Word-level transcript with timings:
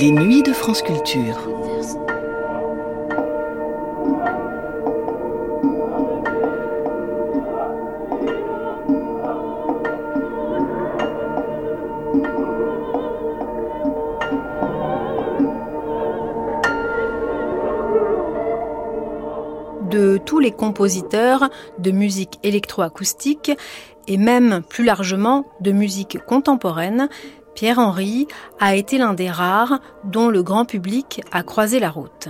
Les 0.00 0.12
nuits 0.12 0.42
de 0.42 0.54
France 0.54 0.80
Culture. 0.80 1.59
Les 20.40 20.50
compositeurs 20.50 21.50
de 21.78 21.90
musique 21.90 22.38
électroacoustique 22.42 23.52
et 24.08 24.16
même 24.16 24.62
plus 24.68 24.84
largement 24.84 25.44
de 25.60 25.72
musique 25.72 26.18
contemporaine, 26.26 27.08
Pierre-Henri 27.54 28.26
a 28.58 28.74
été 28.74 28.98
l'un 28.98 29.14
des 29.14 29.30
rares 29.30 29.80
dont 30.04 30.28
le 30.28 30.42
grand 30.42 30.64
public 30.64 31.22
a 31.32 31.42
croisé 31.42 31.78
la 31.78 31.90
route. 31.90 32.28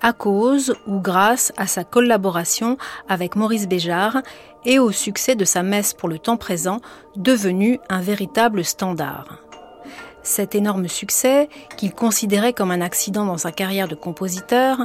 À 0.00 0.12
cause 0.12 0.76
ou 0.86 1.00
grâce 1.00 1.52
à 1.56 1.66
sa 1.66 1.84
collaboration 1.84 2.76
avec 3.08 3.36
Maurice 3.36 3.68
Béjart 3.68 4.22
et 4.64 4.78
au 4.78 4.92
succès 4.92 5.34
de 5.34 5.44
sa 5.44 5.62
messe 5.62 5.92
pour 5.92 6.08
le 6.08 6.18
temps 6.18 6.36
présent, 6.36 6.80
devenue 7.16 7.80
un 7.88 8.00
véritable 8.00 8.64
standard. 8.64 9.43
Cet 10.24 10.54
énorme 10.54 10.88
succès, 10.88 11.50
qu'il 11.76 11.94
considérait 11.94 12.54
comme 12.54 12.70
un 12.70 12.80
accident 12.80 13.26
dans 13.26 13.36
sa 13.36 13.52
carrière 13.52 13.88
de 13.88 13.94
compositeur, 13.94 14.78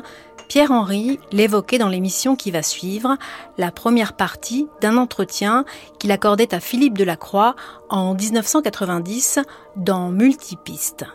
Pierre-Henri 0.50 1.18
l'évoquait 1.32 1.78
dans 1.78 1.88
l'émission 1.88 2.36
qui 2.36 2.52
va 2.52 2.62
suivre, 2.62 3.18
la 3.58 3.72
première 3.72 4.14
partie 4.14 4.68
d'un 4.82 4.98
entretien 4.98 5.64
qu'il 5.98 6.12
accordait 6.12 6.54
à 6.54 6.60
Philippe 6.60 6.98
Delacroix 6.98 7.56
en 7.90 8.16
1990 8.16 9.40
dans 9.78 10.10
Multipiste. 10.10 11.06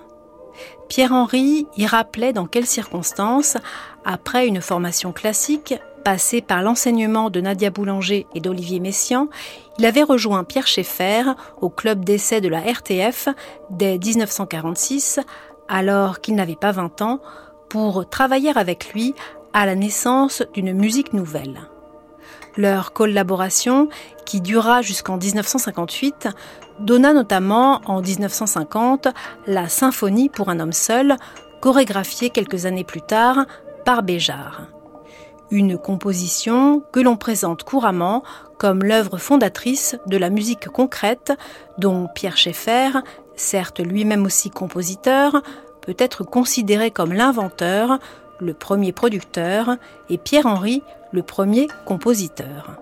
Pierre-Henri 0.88 1.66
y 1.76 1.86
rappelait 1.86 2.32
dans 2.32 2.46
quelles 2.46 2.66
circonstances, 2.66 3.58
après 4.04 4.46
une 4.46 4.62
formation 4.62 5.12
classique, 5.12 5.74
passée 6.04 6.42
par 6.42 6.62
l'enseignement 6.62 7.30
de 7.30 7.40
Nadia 7.40 7.70
Boulanger 7.70 8.26
et 8.34 8.40
d'Olivier 8.40 8.78
Messiaen, 8.78 9.28
il 9.78 9.86
avait 9.86 10.02
rejoint 10.02 10.44
Pierre 10.44 10.66
Schaeffer 10.66 11.22
au 11.60 11.70
club 11.70 12.04
d'essai 12.04 12.40
de 12.40 12.48
la 12.48 12.60
RTF 12.60 13.28
dès 13.70 13.98
1946, 13.98 15.20
alors 15.68 16.20
qu'il 16.20 16.36
n'avait 16.36 16.54
pas 16.54 16.72
20 16.72 17.02
ans, 17.02 17.20
pour 17.68 18.08
travailler 18.08 18.56
avec 18.56 18.92
lui 18.92 19.14
à 19.52 19.66
la 19.66 19.74
naissance 19.74 20.42
d'une 20.52 20.74
musique 20.74 21.12
nouvelle. 21.12 21.62
Leur 22.56 22.92
collaboration, 22.92 23.88
qui 24.26 24.40
dura 24.40 24.82
jusqu'en 24.82 25.16
1958, 25.16 26.28
donna 26.78 27.12
notamment 27.12 27.80
en 27.86 28.00
1950 28.00 29.08
la 29.46 29.68
Symphonie 29.68 30.28
pour 30.28 30.50
un 30.50 30.60
homme 30.60 30.72
seul, 30.72 31.16
chorégraphiée 31.60 32.30
quelques 32.30 32.66
années 32.66 32.84
plus 32.84 33.02
tard 33.02 33.46
par 33.84 34.02
Béjart. 34.02 34.73
Une 35.54 35.78
composition 35.78 36.82
que 36.90 36.98
l'on 36.98 37.16
présente 37.16 37.62
couramment 37.62 38.24
comme 38.58 38.82
l'œuvre 38.82 39.18
fondatrice 39.18 39.96
de 40.08 40.16
la 40.16 40.28
musique 40.28 40.66
concrète 40.66 41.32
dont 41.78 42.08
Pierre 42.12 42.36
Schaeffer, 42.36 42.90
certes 43.36 43.78
lui-même 43.78 44.24
aussi 44.24 44.50
compositeur, 44.50 45.42
peut 45.80 45.94
être 45.96 46.24
considéré 46.24 46.90
comme 46.90 47.12
l'inventeur, 47.12 48.00
le 48.40 48.52
premier 48.52 48.90
producteur, 48.90 49.76
et 50.10 50.18
Pierre-Henri, 50.18 50.82
le 51.12 51.22
premier 51.22 51.68
compositeur. 51.86 52.72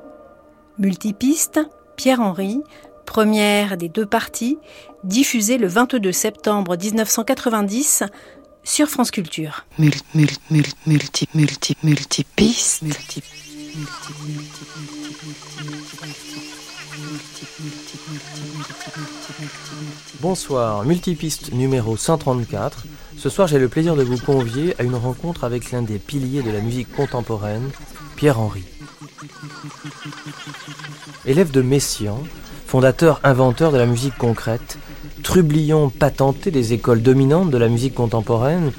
Multipiste, 0.78 1.61
Pierre-Henri, 1.97 2.62
première 3.04 3.77
des 3.77 3.91
deux 3.91 4.06
parties, 4.06 4.59
diffusée 5.04 5.59
le 5.59 5.66
22 5.66 6.10
septembre 6.10 6.78
1990 6.78 8.04
sur 8.65 8.89
France 8.89 9.11
Culture. 9.11 9.65
Multi, 9.78 10.03
multi, 10.15 10.39
multi, 10.50 10.87
multi, 10.87 11.28
multi, 11.34 11.77
multipiste. 11.83 12.84
Bonsoir, 20.21 20.84
multipiste 20.84 21.53
numéro 21.53 21.97
134. 21.97 22.84
Ce 23.17 23.28
soir, 23.28 23.49
j'ai 23.49 23.59
le 23.59 23.69
plaisir 23.69 23.97
de 23.97 24.03
vous 24.03 24.19
convier 24.19 24.75
à 24.78 24.83
une 24.83 24.95
rencontre 24.95 25.45
avec 25.45 25.71
l'un 25.71 25.83
des 25.83 25.99
piliers 25.99 26.43
de 26.43 26.51
la 26.51 26.61
musique 26.61 26.95
contemporaine, 26.95 27.71
Pierre-Henri. 28.17 28.65
Élève 31.25 31.51
de 31.51 31.62
Messiaen, 31.62 32.19
fondateur 32.67 33.21
inventeur 33.25 33.72
de 33.72 33.78
la 33.78 33.87
musique 33.87 34.17
concrète, 34.17 34.78
trublion 35.22 35.88
patenté 35.88 36.50
des 36.50 36.72
écoles 36.72 37.03
dominantes 37.03 37.50
de 37.50 37.59
la 37.59 37.69
musique 37.69 37.94
contemporaine, 37.94 38.72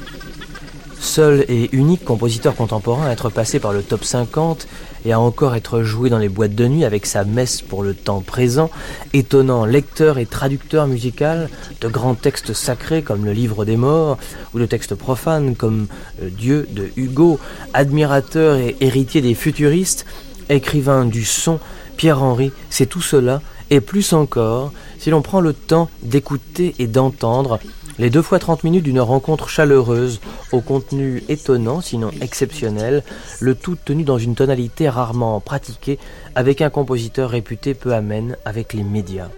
seul 0.99 1.45
et 1.49 1.69
unique 1.75 2.05
compositeur 2.05 2.55
contemporain 2.55 3.07
à 3.07 3.11
être 3.11 3.29
passé 3.29 3.59
par 3.59 3.73
le 3.73 3.81
top 3.81 4.03
50 4.03 4.67
et 5.05 5.11
à 5.11 5.19
encore 5.19 5.55
être 5.55 5.83
joué 5.83 6.09
dans 6.09 6.17
les 6.17 6.29
boîtes 6.29 6.55
de 6.55 6.67
nuit 6.67 6.85
avec 6.85 7.05
sa 7.05 7.25
messe 7.25 7.61
pour 7.61 7.83
le 7.83 7.93
temps 7.93 8.21
présent, 8.21 8.69
étonnant 9.13 9.65
lecteur 9.65 10.17
et 10.17 10.25
traducteur 10.25 10.87
musical 10.87 11.49
de 11.81 11.87
grands 11.87 12.15
textes 12.15 12.53
sacrés 12.53 13.01
comme 13.01 13.25
le 13.25 13.33
Livre 13.33 13.65
des 13.65 13.77
Morts 13.77 14.17
ou 14.53 14.59
de 14.59 14.65
textes 14.65 14.95
profanes 14.95 15.55
comme 15.55 15.87
Dieu 16.21 16.67
de 16.71 16.89
Hugo, 16.95 17.39
admirateur 17.73 18.57
et 18.57 18.75
héritier 18.79 19.21
des 19.21 19.33
futuristes, 19.33 20.05
écrivain 20.49 21.05
du 21.05 21.25
son, 21.25 21.59
Pierre-Henri, 21.97 22.51
c'est 22.69 22.87
tout 22.87 23.01
cela 23.01 23.41
et 23.73 23.81
plus 23.81 24.13
encore 24.13 24.71
si 24.99 25.09
l'on 25.09 25.23
prend 25.23 25.41
le 25.41 25.51
temps 25.51 25.89
d'écouter 26.03 26.75
et 26.77 26.85
d'entendre 26.85 27.59
les 27.97 28.11
deux 28.11 28.21
fois 28.21 28.37
30 28.37 28.63
minutes 28.63 28.83
d'une 28.83 28.99
rencontre 28.99 29.49
chaleureuse, 29.49 30.19
au 30.51 30.61
contenu 30.61 31.23
étonnant, 31.27 31.81
sinon 31.81 32.11
exceptionnel, 32.21 33.03
le 33.39 33.55
tout 33.55 33.75
tenu 33.75 34.03
dans 34.03 34.17
une 34.17 34.35
tonalité 34.35 34.89
rarement 34.89 35.39
pratiquée, 35.39 35.99
avec 36.35 36.61
un 36.61 36.69
compositeur 36.69 37.29
réputé 37.29 37.73
peu 37.73 37.93
amène 37.93 38.37
avec 38.45 38.73
les 38.73 38.83
médias. 38.83 39.29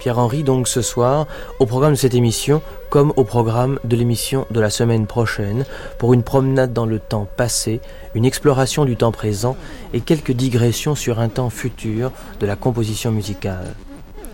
Pierre-Henri 0.00 0.42
donc 0.42 0.66
ce 0.66 0.80
soir, 0.80 1.26
au 1.58 1.66
programme 1.66 1.92
de 1.92 1.98
cette 1.98 2.14
émission, 2.14 2.62
comme 2.88 3.12
au 3.16 3.24
programme 3.24 3.78
de 3.84 3.94
l'émission 3.96 4.46
de 4.50 4.58
la 4.58 4.70
semaine 4.70 5.06
prochaine, 5.06 5.66
pour 5.98 6.14
une 6.14 6.22
promenade 6.22 6.72
dans 6.72 6.86
le 6.86 6.98
temps 6.98 7.28
passé, 7.36 7.82
une 8.14 8.24
exploration 8.24 8.86
du 8.86 8.96
temps 8.96 9.12
présent 9.12 9.56
et 9.92 10.00
quelques 10.00 10.32
digressions 10.32 10.94
sur 10.94 11.20
un 11.20 11.28
temps 11.28 11.50
futur 11.50 12.12
de 12.40 12.46
la 12.46 12.56
composition 12.56 13.12
musicale. 13.12 13.74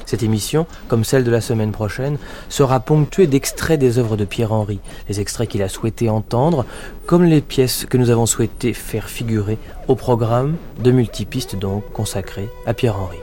Cette 0.07 0.23
émission, 0.23 0.67
comme 0.87 1.03
celle 1.03 1.25
de 1.25 1.33
la 1.33 1.41
semaine 1.41 1.73
prochaine, 1.73 2.17
sera 2.49 2.79
ponctuée 2.79 3.27
d'extraits 3.27 3.81
des 3.81 3.99
œuvres 3.99 4.17
de 4.17 4.25
Pierre-Henri, 4.25 4.79
les 5.09 5.21
extraits 5.21 5.49
qu'il 5.49 5.65
a 5.65 5.69
souhaité 5.69 6.09
entendre, 6.09 6.65
comme 7.07 7.25
les 7.25 7.41
pièces 7.41 7.87
que 7.87 7.97
nous 7.97 8.11
avons 8.11 8.27
souhaité 8.27 8.73
faire 8.73 9.09
figurer 9.09 9.59
au 9.89 9.97
programme 9.97 10.55
de 10.79 10.93
multipistes 10.93 11.57
donc 11.57 11.83
consacré 11.93 12.49
à 12.67 12.73
Pierre-Henri. 12.73 13.19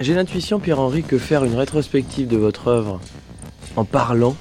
J'ai 0.00 0.14
l'intuition, 0.14 0.60
Pierre-Henri, 0.60 1.02
que 1.02 1.18
faire 1.18 1.44
une 1.44 1.56
rétrospective 1.56 2.28
de 2.28 2.36
votre 2.36 2.68
œuvre 2.68 3.00
en 3.74 3.84
parlant 3.84 4.36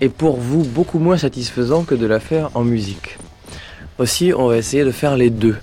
est 0.00 0.08
pour 0.08 0.38
vous 0.38 0.64
beaucoup 0.64 0.98
moins 0.98 1.16
satisfaisant 1.16 1.84
que 1.84 1.94
de 1.94 2.04
la 2.04 2.18
faire 2.18 2.50
en 2.54 2.64
musique. 2.64 3.16
Aussi, 3.98 4.32
on 4.36 4.48
va 4.48 4.56
essayer 4.56 4.84
de 4.84 4.90
faire 4.90 5.16
les 5.16 5.30
deux. 5.30 5.54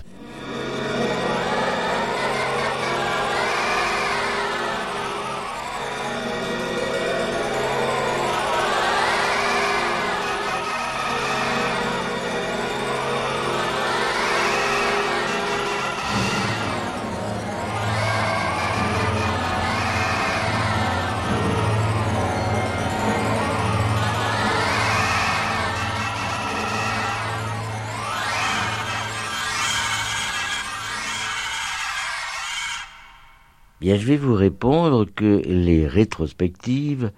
Bien, 33.94 34.01
je 34.01 34.07
vais 34.07 34.18
vous 34.18 34.34
répondre 34.34 35.06
que 35.06 35.44
les 35.45 35.86
rétrospectives, 35.86 37.12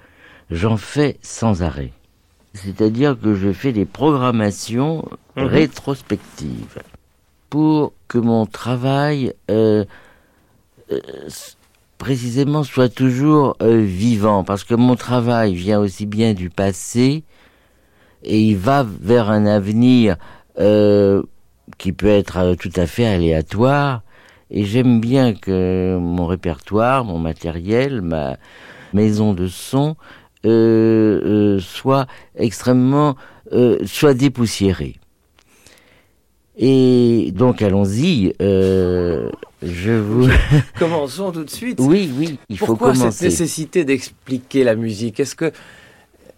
j'en 0.51 0.75
fais 0.75 1.18
sans 1.22 1.63
arrêt. 1.63 1.94
C'est-à-dire 2.54 3.18
que 3.18 3.33
je 3.33 3.54
fais 3.54 3.72
des 3.72 3.86
programmations 3.86 5.07
rétrospectives. 5.38 6.81
pour 7.50 7.94
que 8.10 8.18
mon 8.18 8.45
travail 8.45 9.33
euh, 9.50 9.86
euh, 10.92 11.00
précisément 11.98 12.63
soit 12.63 12.94
toujours 12.94 13.56
euh, 13.62 13.77
vivant, 13.77 14.44
parce 14.44 14.66
que 14.66 14.75
mon 14.75 14.98
travail 14.98 15.56
vient 15.56 15.80
aussi 15.80 16.06
bien 16.06 16.33
du 16.33 16.50
passé 16.50 17.24
et 18.24 18.42
il 18.42 18.57
va 18.57 18.86
vers 18.86 19.30
un 19.30 19.45
avenir 19.45 20.18
qui 21.77 21.94
peut 21.94 22.07
être 22.07 22.56
tout 22.56 22.72
à 22.75 22.86
fait 22.86 23.06
aléatoire. 23.06 24.01
Et 24.55 24.65
j'aime 24.65 24.99
bien 24.99 25.33
que 25.33 25.97
mon 26.01 26.25
répertoire, 26.25 27.05
mon 27.05 27.19
matériel, 27.19 28.01
ma 28.01 28.37
maison 28.93 29.33
de 29.33 29.47
son 29.47 29.95
soit 31.59 32.07
extrêmement 32.35 33.15
soit 33.85 34.13
dépoussiéré. 34.13 34.95
Et 36.57 37.31
donc 37.33 37.61
allons-y. 37.61 38.33
Euh, 38.41 39.29
je 39.61 39.91
vous. 39.91 40.29
Commençons 40.79 41.31
tout 41.31 41.43
de 41.43 41.49
suite. 41.49 41.79
Oui, 41.81 42.11
oui, 42.17 42.39
il 42.49 42.57
faut 42.57 42.75
commencer. 42.75 42.99
Pourquoi 42.99 43.11
cette 43.11 43.29
nécessité 43.29 43.83
d'expliquer 43.83 44.63
la 44.63 44.75
musique? 44.75 45.19
Est-ce 45.19 45.35
que, 45.35 45.51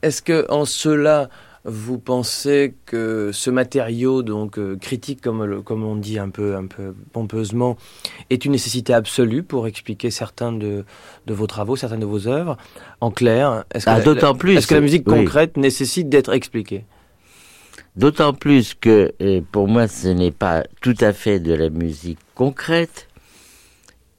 est-ce 0.02 0.22
que 0.22 0.46
en 0.50 0.66
cela 0.66 1.30
vous 1.68 2.00
pensez 2.00 2.76
que 2.86 3.32
ce 3.34 3.50
matériau 3.50 4.24
donc 4.24 4.58
euh, 4.58 4.78
critique, 4.78 5.22
comme, 5.22 5.62
comme 5.64 5.84
on 5.84 5.98
dit 5.98 6.18
un 6.18 6.30
peu, 6.30 6.56
un 6.56 6.66
peu 6.66 6.96
pompeusement, 7.12 7.78
est 8.30 8.46
une 8.46 8.54
nécessité 8.54 8.94
absolue 8.94 9.44
pour 9.44 9.68
expliquer 9.68 10.10
certains 10.10 10.54
de, 10.54 10.86
de 11.26 11.34
vos 11.34 11.46
travaux, 11.46 11.76
certaines 11.76 12.00
de 12.00 12.06
vos 12.06 12.28
œuvres? 12.28 12.58
En 13.02 13.12
clair, 13.12 13.66
est-ce 13.74 13.86
que, 13.86 13.92
ah, 13.92 14.00
d'autant 14.00 14.34
plus. 14.34 14.56
Est-ce 14.56 14.68
que 14.68 14.76
la 14.76 14.82
musique 14.82 15.04
concrète 15.04 15.58
nécessite 15.58 16.08
d'être 16.08 16.32
expliquée? 16.32 16.86
D'autant 17.98 18.34
plus 18.34 18.74
que 18.74 19.12
euh, 19.22 19.42
pour 19.52 19.68
moi 19.68 19.88
ce 19.88 20.08
n'est 20.08 20.32
pas 20.32 20.64
tout 20.82 20.96
à 21.02 21.12
fait 21.12 21.40
de 21.42 21.54
la 21.54 21.70
musique 21.70 22.20
concrète. 22.34 23.10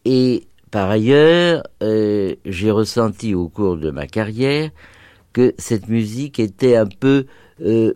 Et 0.05 0.45
par 0.71 0.91
ailleurs, 0.91 1.63
euh, 1.83 2.35
j'ai 2.45 2.71
ressenti 2.71 3.35
au 3.35 3.49
cours 3.49 3.79
de 3.79 3.91
ma 3.91 4.07
carrière 4.07 4.71
que 5.33 5.55
cette 5.59 5.89
musique 5.89 6.39
était 6.41 6.77
un 6.77 6.87
peu 6.87 7.27
euh, 7.61 7.93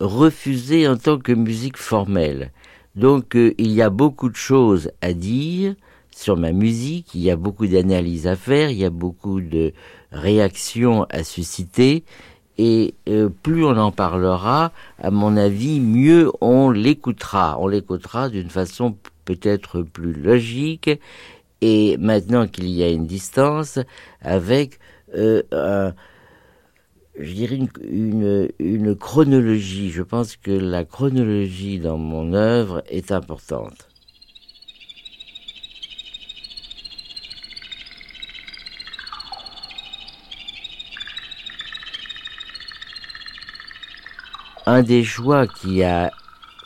refusée 0.00 0.88
en 0.88 0.96
tant 0.96 1.18
que 1.18 1.32
musique 1.32 1.76
formelle. 1.76 2.52
Donc 2.94 3.34
il 3.34 3.72
y 3.72 3.82
a 3.82 3.90
beaucoup 3.90 4.30
de 4.30 4.36
choses 4.36 4.90
à 5.02 5.12
dire 5.12 5.74
sur 6.16 6.38
ma 6.38 6.52
musique, 6.52 7.14
il 7.14 7.20
y 7.20 7.30
a 7.30 7.36
beaucoup 7.36 7.66
d'analyses 7.66 8.26
à 8.26 8.36
faire, 8.36 8.70
il 8.70 8.78
y 8.78 8.86
a 8.86 8.90
beaucoup 8.90 9.42
de 9.42 9.74
réactions 10.12 11.04
à 11.10 11.22
susciter, 11.22 12.04
et 12.56 12.94
euh, 13.06 13.28
plus 13.28 13.66
on 13.66 13.76
en 13.76 13.92
parlera, 13.92 14.72
à 14.98 15.10
mon 15.10 15.36
avis, 15.36 15.78
mieux 15.78 16.32
on 16.40 16.70
l'écoutera. 16.70 17.58
On 17.60 17.68
l'écoutera 17.68 18.30
d'une 18.30 18.48
façon 18.48 18.96
peut-être 19.26 19.82
plus 19.82 20.14
logique, 20.14 20.88
et 21.60 21.98
maintenant 21.98 22.46
qu'il 22.46 22.70
y 22.70 22.82
a 22.82 22.88
une 22.88 23.06
distance, 23.06 23.78
avec, 24.22 24.78
euh, 25.14 25.42
je 27.18 27.32
dirais, 27.32 27.58
une, 27.82 28.48
une 28.58 28.94
chronologie. 28.96 29.90
Je 29.90 30.02
pense 30.02 30.36
que 30.36 30.50
la 30.50 30.84
chronologie 30.84 31.78
dans 31.78 31.98
mon 31.98 32.32
œuvre 32.34 32.82
est 32.88 33.12
importante. 33.12 33.88
un 44.66 44.82
des 44.82 45.04
choix 45.04 45.46
qui 45.46 45.84
a 45.84 46.10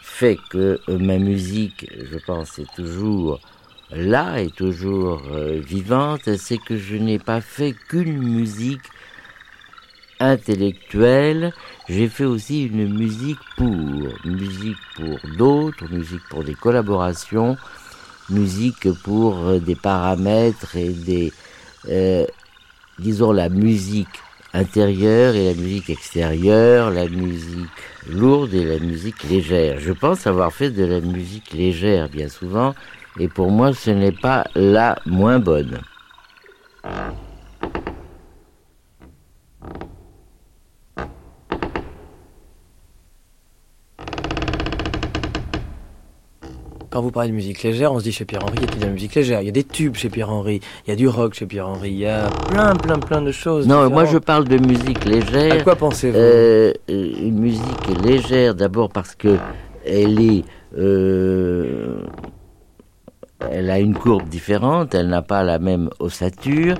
fait 0.00 0.38
que 0.48 0.80
euh, 0.88 0.98
ma 0.98 1.18
musique, 1.18 1.86
je 2.10 2.18
pense, 2.18 2.58
est 2.58 2.74
toujours 2.74 3.40
là, 3.90 4.40
est 4.40 4.54
toujours 4.54 5.22
euh, 5.32 5.60
vivante, 5.60 6.34
c'est 6.36 6.58
que 6.58 6.76
je 6.76 6.96
n'ai 6.96 7.18
pas 7.18 7.42
fait 7.42 7.74
qu'une 7.88 8.22
musique 8.22 8.86
intellectuelle, 10.20 11.52
j'ai 11.88 12.08
fait 12.08 12.24
aussi 12.24 12.64
une 12.64 12.94
musique 12.94 13.38
pour, 13.56 13.74
musique 14.24 14.78
pour 14.96 15.18
d'autres, 15.36 15.90
musique 15.90 16.22
pour 16.28 16.44
des 16.44 16.54
collaborations, 16.54 17.56
musique 18.28 18.92
pour 19.02 19.38
euh, 19.38 19.58
des 19.58 19.74
paramètres 19.74 20.76
et 20.76 20.90
des, 20.90 21.32
disons, 22.98 23.32
la 23.32 23.48
musique 23.48 24.20
intérieure 24.52 25.34
et 25.34 25.54
la 25.54 25.60
musique 25.60 25.90
extérieure, 25.90 26.90
la 26.90 27.08
musique 27.08 27.68
lourde 28.08 28.52
et 28.54 28.64
la 28.64 28.78
musique 28.78 29.22
légère. 29.24 29.78
Je 29.78 29.92
pense 29.92 30.26
avoir 30.26 30.52
fait 30.52 30.70
de 30.70 30.84
la 30.84 31.00
musique 31.00 31.52
légère 31.52 32.08
bien 32.08 32.28
souvent, 32.28 32.74
et 33.18 33.28
pour 33.28 33.50
moi 33.50 33.72
ce 33.72 33.90
n'est 33.90 34.12
pas 34.12 34.44
la 34.54 34.96
moins 35.06 35.38
bonne. 35.38 35.80
Quand 46.90 47.02
vous 47.02 47.12
parlez 47.12 47.28
de 47.28 47.34
musique 47.34 47.62
légère, 47.62 47.92
on 47.92 48.00
se 48.00 48.04
dit 48.04 48.10
chez 48.10 48.24
Pierre-Henri, 48.24 48.56
il 48.56 48.62
y 48.62 48.72
a 48.72 48.76
de 48.78 48.84
la 48.84 48.90
musique 48.90 49.14
légère. 49.14 49.40
Il 49.42 49.46
y 49.46 49.48
a 49.48 49.52
des 49.52 49.62
tubes 49.62 49.94
chez 49.94 50.08
Pierre-Henri, 50.08 50.60
il 50.86 50.90
y 50.90 50.92
a 50.92 50.96
du 50.96 51.06
rock 51.06 51.34
chez 51.34 51.46
Pierre-Henri, 51.46 51.90
il 51.90 51.98
y 51.98 52.06
a 52.06 52.28
plein, 52.48 52.74
plein, 52.74 52.98
plein 52.98 53.22
de 53.22 53.30
choses. 53.30 53.68
Non, 53.68 53.88
moi 53.88 54.06
je 54.06 54.18
parle 54.18 54.48
de 54.48 54.58
musique 54.58 55.04
légère. 55.04 55.52
À 55.52 55.60
quoi 55.62 55.76
pensez-vous? 55.76 56.16
Euh, 56.18 56.72
Une 56.88 57.38
musique 57.38 58.02
légère, 58.02 58.56
d'abord 58.56 58.88
parce 58.90 59.14
que 59.14 59.36
elle 59.86 60.20
est. 60.20 60.44
Euh, 60.76 62.02
elle 63.50 63.70
a 63.70 63.78
une 63.78 63.94
courbe 63.94 64.28
différente, 64.28 64.92
elle 64.94 65.08
n'a 65.08 65.22
pas 65.22 65.44
la 65.44 65.58
même 65.60 65.90
ossature 66.00 66.74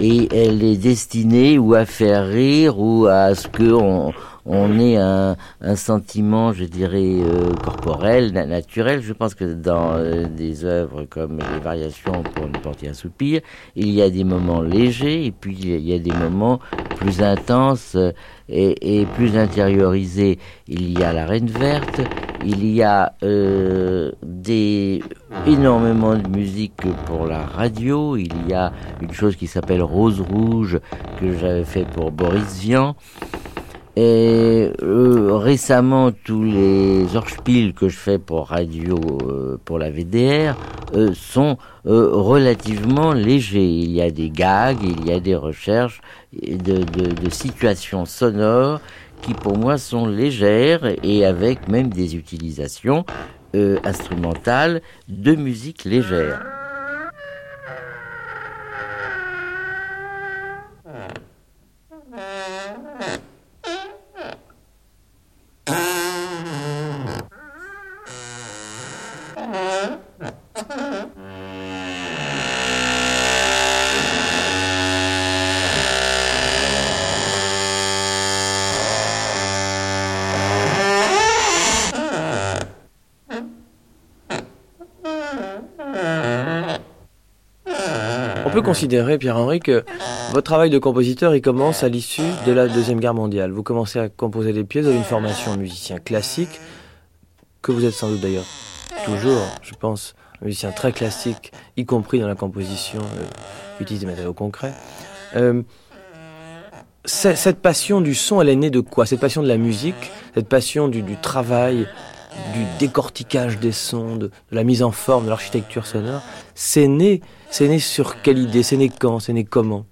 et 0.00 0.28
elle 0.36 0.62
est 0.62 0.76
destinée 0.76 1.56
ou 1.56 1.74
à 1.74 1.86
faire 1.86 2.26
rire 2.26 2.78
ou 2.78 3.06
à 3.06 3.34
ce 3.34 3.48
qu'on 3.48 4.12
on 4.46 4.78
ait 4.78 4.96
un, 4.96 5.36
sentiment, 5.74 6.52
je 6.52 6.64
dirais, 6.64 7.16
euh, 7.20 7.52
corporel, 7.54 8.32
naturel. 8.32 9.02
Je 9.02 9.12
pense 9.12 9.34
que 9.34 9.44
dans 9.44 9.94
euh, 9.94 10.26
des 10.26 10.64
œuvres 10.64 11.04
comme 11.04 11.38
les 11.38 11.58
variations 11.58 12.22
pour 12.34 12.46
ne 12.46 12.56
porter 12.58 12.88
un 12.88 12.94
soupir, 12.94 13.40
il 13.74 13.90
y 13.90 14.00
a 14.02 14.08
des 14.08 14.24
moments 14.24 14.62
légers 14.62 15.26
et 15.26 15.32
puis 15.32 15.56
il 15.60 15.80
y 15.80 15.92
a 15.92 15.98
des 15.98 16.12
moments 16.12 16.60
plus 16.96 17.22
intenses 17.22 17.96
euh, 17.96 18.12
et, 18.48 19.00
et 19.00 19.06
plus 19.06 19.36
intériorisés. 19.36 20.38
Il 20.68 20.96
y 20.96 21.02
a 21.02 21.12
la 21.12 21.26
Reine 21.26 21.48
verte, 21.48 22.00
il 22.44 22.64
y 22.72 22.82
a 22.82 23.14
des 24.22 25.02
énormément 25.46 26.14
de 26.14 26.28
musique 26.28 26.82
pour 27.06 27.26
la 27.26 27.40
radio. 27.40 28.16
Il 28.16 28.48
y 28.48 28.54
a 28.54 28.72
une 29.00 29.12
chose 29.12 29.34
qui 29.34 29.48
s'appelle 29.48 29.82
Rose 29.82 30.20
Rouge 30.20 30.78
que 31.18 31.36
j'avais 31.36 31.64
fait 31.64 31.84
pour 31.84 32.12
Boris 32.12 32.60
Vian. 32.60 32.94
Et 33.98 34.70
euh, 34.82 35.36
récemment, 35.36 36.12
tous 36.12 36.44
les 36.44 37.16
Orspiels 37.16 37.72
que 37.72 37.88
je 37.88 37.96
fais 37.96 38.18
pour 38.18 38.48
radio, 38.48 39.00
euh, 39.26 39.58
pour 39.64 39.78
la 39.78 39.90
VDR, 39.90 40.54
euh, 40.94 41.14
sont 41.14 41.56
relativement 41.84 43.12
légers. 43.12 43.64
Il 43.64 43.92
y 43.92 44.02
a 44.02 44.10
des 44.10 44.28
gags, 44.28 44.82
il 44.82 45.06
y 45.06 45.12
a 45.12 45.20
des 45.20 45.34
recherches 45.34 46.02
de, 46.34 46.82
de, 46.82 47.12
de, 47.12 47.30
situations 47.30 48.04
sonores 48.04 48.80
qui 49.22 49.32
pour 49.32 49.56
moi 49.56 49.78
sont 49.78 50.06
légères 50.06 50.84
et 51.02 51.24
avec 51.24 51.68
même 51.68 51.88
des 51.88 52.16
utilisations 52.16 53.06
instrumentales 53.84 54.82
de 55.08 55.34
musique 55.34 55.84
légère. 55.84 56.65
Considérer, 88.62 89.18
Pierre-Henri, 89.18 89.60
que 89.60 89.84
votre 90.32 90.44
travail 90.44 90.70
de 90.70 90.78
compositeur, 90.78 91.34
il 91.34 91.40
commence 91.40 91.82
à 91.82 91.88
l'issue 91.88 92.22
de 92.46 92.52
la 92.52 92.68
Deuxième 92.68 93.00
Guerre 93.00 93.14
mondiale. 93.14 93.50
Vous 93.50 93.62
commencez 93.62 93.98
à 93.98 94.08
composer 94.08 94.52
des 94.52 94.64
pièces, 94.64 94.86
d'une 94.86 95.04
formation 95.04 95.56
musicien 95.56 95.98
classique, 95.98 96.60
que 97.62 97.72
vous 97.72 97.84
êtes 97.84 97.94
sans 97.94 98.08
doute 98.08 98.20
d'ailleurs 98.20 98.44
toujours, 99.04 99.42
je 99.62 99.74
pense, 99.74 100.14
musicien 100.42 100.72
très 100.72 100.92
classique, 100.92 101.52
y 101.76 101.84
compris 101.84 102.18
dans 102.18 102.28
la 102.28 102.34
composition, 102.34 103.00
euh, 103.00 103.80
utilise 103.80 104.00
des 104.00 104.06
matériaux 104.06 104.34
concrets. 104.34 104.72
Euh, 105.36 105.62
cette 107.04 107.60
passion 107.60 108.00
du 108.00 108.14
son, 108.14 108.40
elle 108.40 108.48
est 108.48 108.56
née 108.56 108.70
de 108.70 108.80
quoi? 108.80 109.06
Cette 109.06 109.20
passion 109.20 109.42
de 109.42 109.48
la 109.48 109.58
musique, 109.58 110.10
cette 110.34 110.48
passion 110.48 110.88
du 110.88 111.16
travail 111.16 111.86
du 112.52 112.64
décortiquage 112.78 113.58
des 113.58 113.72
sons, 113.72 114.16
de, 114.16 114.30
la 114.50 114.64
mise 114.64 114.82
en 114.82 114.92
forme 114.92 115.24
de 115.24 115.30
l'architecture 115.30 115.86
sonore, 115.86 116.22
c'est 116.54 116.88
né, 116.88 117.20
c'est 117.50 117.68
né 117.68 117.78
sur 117.78 118.22
quelle 118.22 118.38
idée, 118.38 118.62
c'est 118.62 118.76
né 118.76 118.90
quand, 118.90 119.20
c'est 119.20 119.32
né 119.32 119.44
comment? 119.44 119.86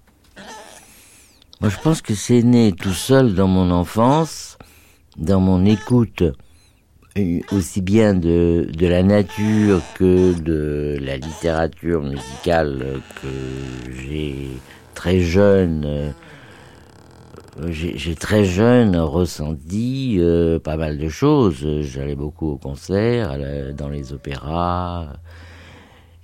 Moi 1.60 1.70
je 1.70 1.78
pense 1.78 2.02
que 2.02 2.14
c'est 2.14 2.42
né 2.42 2.72
tout 2.72 2.92
seul 2.92 3.34
dans 3.34 3.48
mon 3.48 3.70
enfance, 3.70 4.58
dans 5.16 5.40
mon 5.40 5.64
écoute 5.64 6.24
aussi 7.52 7.80
bien 7.80 8.14
de, 8.14 8.66
la 8.80 9.02
nature 9.02 9.80
que 9.94 10.32
de 10.32 10.98
la 11.00 11.16
littérature 11.16 12.02
musicale 12.02 13.00
que 13.22 13.28
j'ai 13.92 14.48
très 14.94 15.20
jeune 15.20 15.84
euh, 15.84 16.10
j'ai 17.68 18.14
très 18.16 18.44
jeune 18.44 18.96
ressenti 18.96 20.16
euh, 20.18 20.58
pas 20.58 20.76
mal 20.76 20.98
de 20.98 21.08
choses. 21.08 21.80
J'allais 21.82 22.16
beaucoup 22.16 22.48
au 22.48 22.56
concert, 22.56 23.36
dans 23.74 23.88
les 23.88 24.12
opéras, 24.12 25.08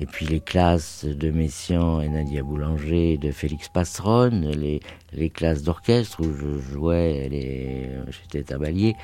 et 0.00 0.06
puis 0.06 0.26
les 0.26 0.40
classes 0.40 1.04
de 1.04 1.30
Messiaen 1.30 2.00
et 2.00 2.08
Nadia 2.08 2.42
Boulanger, 2.42 3.16
de 3.16 3.30
Félix 3.30 3.68
Passeron, 3.68 4.30
les, 4.42 4.80
les 5.12 5.30
classes 5.30 5.62
d'orchestre 5.62 6.20
où 6.20 6.32
je 6.32 6.72
jouais, 6.72 7.30
j'étais 8.10 8.42
tabalier. 8.42 8.96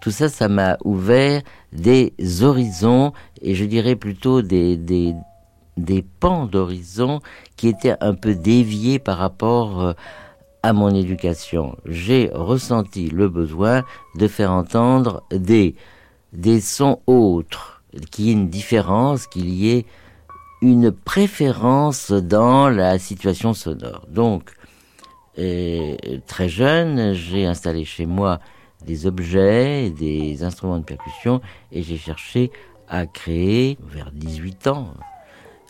Tout 0.00 0.10
ça, 0.10 0.28
ça 0.28 0.48
m'a 0.48 0.76
ouvert 0.84 1.40
des 1.72 2.12
horizons, 2.42 3.12
et 3.40 3.54
je 3.54 3.64
dirais 3.64 3.96
plutôt 3.96 4.42
des, 4.42 4.76
des, 4.76 5.14
des 5.76 6.02
pans 6.02 6.46
d'horizons 6.46 7.20
qui 7.56 7.68
étaient 7.68 7.96
un 8.00 8.14
peu 8.14 8.34
déviés 8.34 8.98
par 8.98 9.16
rapport 9.16 9.80
euh, 9.80 9.92
à 10.64 10.72
mon 10.72 10.94
éducation, 10.94 11.76
j'ai 11.84 12.30
ressenti 12.32 13.10
le 13.10 13.28
besoin 13.28 13.84
de 14.14 14.26
faire 14.26 14.50
entendre 14.50 15.22
des, 15.30 15.74
des 16.32 16.62
sons 16.62 17.00
autres, 17.06 17.82
qu'il 18.10 18.24
y 18.24 18.30
ait 18.30 18.32
une 18.32 18.48
différence, 18.48 19.26
qu'il 19.26 19.50
y 19.50 19.72
ait 19.72 19.84
une 20.62 20.90
préférence 20.90 22.12
dans 22.12 22.70
la 22.70 22.98
situation 22.98 23.52
sonore. 23.52 24.06
Donc, 24.08 24.52
euh, 25.38 25.96
très 26.26 26.48
jeune, 26.48 27.12
j'ai 27.12 27.44
installé 27.44 27.84
chez 27.84 28.06
moi 28.06 28.40
des 28.86 29.06
objets, 29.06 29.90
des 29.90 30.44
instruments 30.44 30.78
de 30.78 30.84
percussion, 30.84 31.42
et 31.72 31.82
j'ai 31.82 31.98
cherché 31.98 32.50
à 32.88 33.04
créer, 33.04 33.76
vers 33.82 34.10
18 34.12 34.68
ans, 34.68 34.94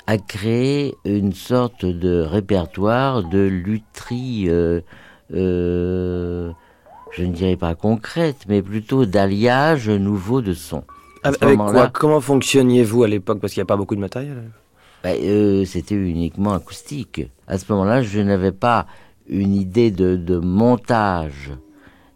a 0.06 0.18
créé 0.18 0.94
une 1.04 1.32
sorte 1.32 1.84
de 1.84 2.20
répertoire 2.20 3.24
de 3.24 3.38
lutherie, 3.38 4.46
euh, 4.48 4.80
euh, 5.32 6.52
je 7.12 7.24
ne 7.24 7.32
dirais 7.32 7.56
pas 7.56 7.74
concrète, 7.74 8.44
mais 8.48 8.60
plutôt 8.60 9.06
d'alliage 9.06 9.88
nouveau 9.88 10.42
de 10.42 10.52
sons. 10.52 10.84
Avec 11.22 11.40
quoi 11.40 11.88
Comment 11.88 12.20
fonctionniez-vous 12.20 13.04
à 13.04 13.08
l'époque 13.08 13.40
Parce 13.40 13.54
qu'il 13.54 13.60
n'y 13.60 13.66
a 13.66 13.66
pas 13.66 13.76
beaucoup 13.76 13.96
de 13.96 14.00
matériel. 14.00 14.50
Ben, 15.02 15.16
euh, 15.22 15.64
C'était 15.64 15.94
uniquement 15.94 16.52
acoustique. 16.52 17.22
À 17.46 17.58
ce 17.58 17.70
moment-là, 17.72 18.02
je 18.02 18.20
n'avais 18.20 18.52
pas 18.52 18.86
une 19.26 19.54
idée 19.54 19.90
de, 19.90 20.16
de 20.16 20.36
montage 20.36 21.52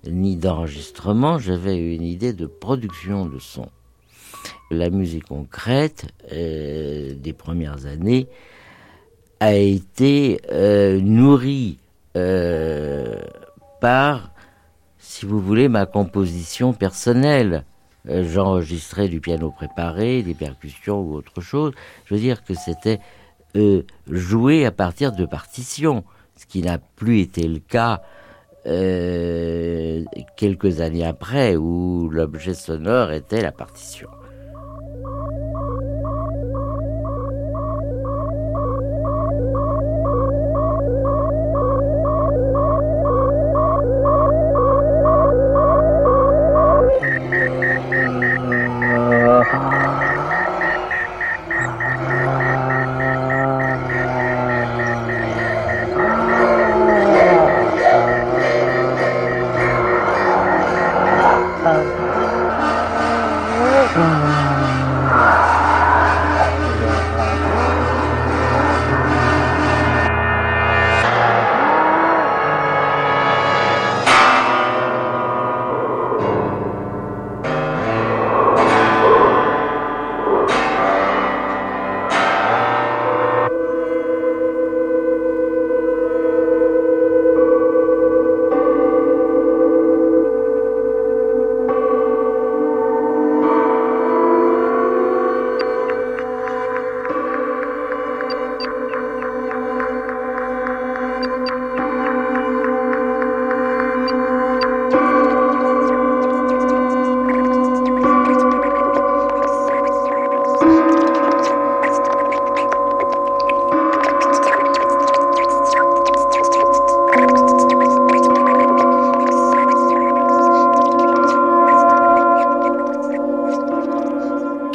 ni 0.06 0.36
d'enregistrement, 0.36 1.38
j'avais 1.38 1.94
une 1.94 2.02
idée 2.02 2.32
de 2.32 2.46
production 2.46 3.26
de 3.26 3.38
sons 3.38 3.70
la 4.70 4.90
musique 4.90 5.26
concrète 5.26 6.06
euh, 6.32 7.14
des 7.14 7.32
premières 7.32 7.86
années 7.86 8.28
a 9.40 9.54
été 9.54 10.40
euh, 10.50 11.00
nourrie 11.00 11.78
euh, 12.16 13.20
par, 13.80 14.32
si 14.98 15.26
vous 15.26 15.40
voulez, 15.40 15.68
ma 15.68 15.86
composition 15.86 16.72
personnelle. 16.72 17.64
J'enregistrais 18.04 19.08
du 19.08 19.20
piano 19.20 19.50
préparé, 19.50 20.22
des 20.22 20.32
percussions 20.32 21.02
ou 21.02 21.14
autre 21.14 21.42
chose. 21.42 21.74
Je 22.06 22.14
veux 22.14 22.20
dire 22.20 22.42
que 22.42 22.54
c'était 22.54 23.00
joué 24.10 24.64
à 24.64 24.70
partir 24.70 25.12
de 25.12 25.26
partitions, 25.26 26.04
ce 26.34 26.46
qui 26.46 26.62
n'a 26.62 26.78
plus 26.78 27.20
été 27.20 27.46
le 27.46 27.58
cas 27.58 28.00
quelques 30.36 30.80
années 30.80 31.04
après, 31.04 31.56
où 31.56 32.08
l'objet 32.08 32.54
sonore 32.54 33.12
était 33.12 33.42
la 33.42 33.52
partition. 33.52 34.08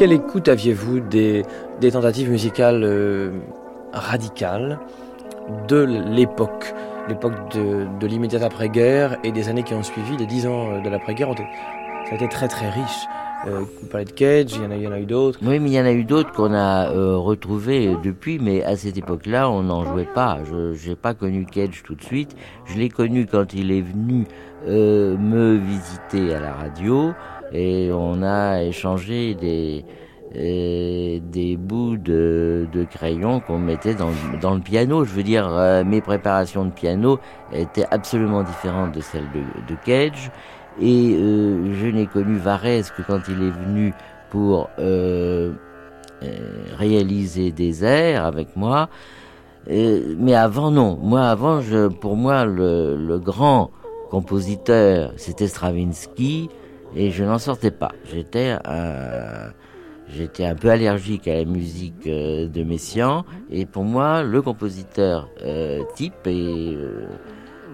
Quelle 0.04 0.12
écoute 0.12 0.50
aviez-vous 0.50 1.00
des, 1.00 1.44
tentatives 1.94 2.30
musicales 2.30 2.84
euh, 2.84 3.32
radicales 3.94 4.78
de 5.70 5.78
l'époque? 5.78 6.74
L'époque 7.08 7.56
de, 7.56 7.88
de 8.02 8.08
l'immédiate 8.08 8.44
après-guerre 8.44 9.18
et 9.24 9.32
des 9.32 9.48
années 9.48 9.64
qui 9.64 9.74
ont 9.74 9.82
suivi, 9.82 10.18
les 10.18 10.26
dix 10.26 10.46
ans 10.46 10.74
euh, 10.74 10.82
de 10.82 10.90
l'après-guerre, 10.90 11.34
ça 11.38 12.12
a 12.12 12.16
été 12.16 12.28
très 12.28 12.50
très 12.50 12.70
riche. 12.70 13.08
Euh, 13.48 13.60
vous 13.60 13.88
parlez 13.88 14.04
de 14.04 14.12
Cage, 14.12 14.48
il 14.58 14.64
y 14.64 14.88
en 14.88 14.92
a, 14.92 15.00
eu 15.00 15.06
d'autres. 15.06 15.40
Oui, 15.42 15.58
mais 15.60 15.70
il 15.70 15.74
y 15.74 15.80
en 15.80 15.86
a 15.86 15.94
eu 15.94 16.04
d'autres 16.04 16.34
qu'on 16.34 16.54
a 16.54 16.90
retrouvés 16.90 17.96
depuis, 18.04 18.40
mais 18.40 18.62
à 18.62 18.76
cette 18.76 18.98
époque-là, 18.98 19.50
on 19.50 19.64
n'en 19.64 19.86
jouait 19.86 20.10
pas. 20.14 20.40
Je 20.44 20.90
n'ai 20.90 20.96
pas 20.98 21.14
connu 21.14 21.46
Cage 21.46 21.82
tout 21.86 21.96
de 21.96 22.04
suite. 22.04 22.36
Je 22.66 22.78
l'ai 22.78 22.90
connu 22.90 23.26
quand 23.26 23.54
il 23.54 23.72
est 23.72 23.82
venu 23.82 24.26
me 24.68 25.56
visiter 25.56 26.34
à 26.36 26.42
la 26.42 26.54
radio 26.54 27.14
et 27.54 27.92
on 27.94 28.24
a 28.24 28.64
échangé 28.64 29.36
des, 29.36 29.86
euh, 30.36 31.20
des 31.22 31.56
bouts 31.58 31.98
de, 31.98 32.68
de 32.74 32.84
crayon 32.86 33.40
qu'on 33.40 33.60
mettait 33.60 33.94
dans, 33.94 34.10
dans, 34.42 34.56
le 34.56 34.62
piano. 34.62 35.06
Je 35.06 35.12
veux 35.14 35.22
dire, 35.22 35.48
euh, 35.48 35.84
mes 35.84 36.02
préparations 36.02 36.66
de 36.66 36.72
piano 36.72 37.20
étaient 37.52 37.86
absolument 37.92 38.42
différentes 38.42 38.94
de 38.94 39.02
celles 39.02 39.30
de, 39.32 39.42
de 39.72 39.78
Cage. 39.86 40.32
Et 40.82 41.14
euh, 41.16 41.76
je 41.76 41.86
n'ai 41.86 42.08
connu 42.08 42.38
Varese 42.38 42.90
que 42.90 43.04
quand 43.04 43.20
il 43.28 43.44
est 43.44 43.52
venu 43.52 43.94
pour 44.32 44.70
réaliser 46.80 47.52
des 47.52 47.86
airs 47.86 48.26
avec 48.26 48.56
moi. 48.56 48.90
mais 49.68 50.34
avant, 50.34 50.72
non. 50.72 50.98
Moi, 51.00 51.22
avant, 51.22 51.62
je, 51.62 51.88
pour 51.90 52.16
moi, 52.16 52.46
le, 52.46 52.96
le 52.96 53.20
grand 53.20 53.70
compositeur, 54.10 55.14
c'était 55.18 55.48
Stravinsky 55.48 56.50
et 56.96 57.12
je 57.12 57.24
n'en 57.24 57.40
sortais 57.40 57.72
pas. 57.72 57.92
J'étais 58.10 58.56
un, 60.46 60.56
peu 60.56 60.70
allergique 60.70 61.28
à 61.28 61.36
la 61.36 61.46
musique 61.46 62.08
euh, 62.08 62.48
de 62.48 62.64
Messiaen 62.64 63.26
et 63.50 63.66
pour 63.66 63.84
moi 63.84 64.24
le 64.24 64.42
compositeur 64.42 65.30
euh, 65.44 65.84
type 65.96 66.14
euh, 66.28 67.08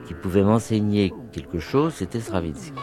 qui 0.08 0.14
pouvait 0.14 0.44
m'enseigner 0.44 1.14
quelque 1.32 1.60
chose, 1.60 1.94
c'était 1.96 2.20
Stravinsky. 2.20 2.74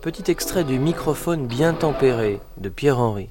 Petit 0.00 0.30
extrait 0.30 0.64
du 0.64 0.78
microphone 0.78 1.46
bien 1.46 1.74
tempéré 1.74 2.40
de 2.56 2.70
Pierre 2.70 2.98
Henri. 2.98 3.28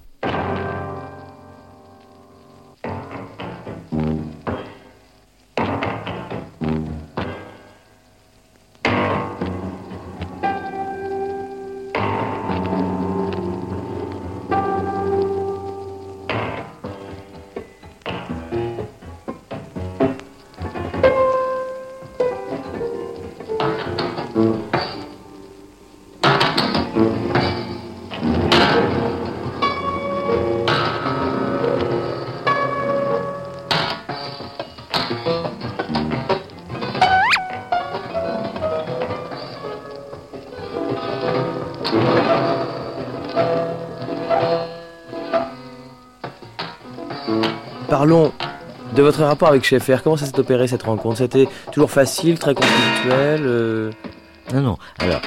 Parlons 47.98 48.32
de 48.96 49.02
votre 49.02 49.24
rapport 49.24 49.48
avec 49.48 49.64
Schaeffer. 49.64 49.98
Comment 50.04 50.18
ça 50.18 50.28
s'est 50.28 50.40
opéré 50.40 50.68
cette 50.68 50.84
rencontre? 50.84 51.18
C'était 51.18 51.48
toujours 51.72 51.90
facile, 51.90 52.38
très 52.38 52.54
conflictuel 52.54 53.42
euh 53.44 53.92
Non, 54.54 54.62
non. 54.62 54.78
Alors, 55.00 55.20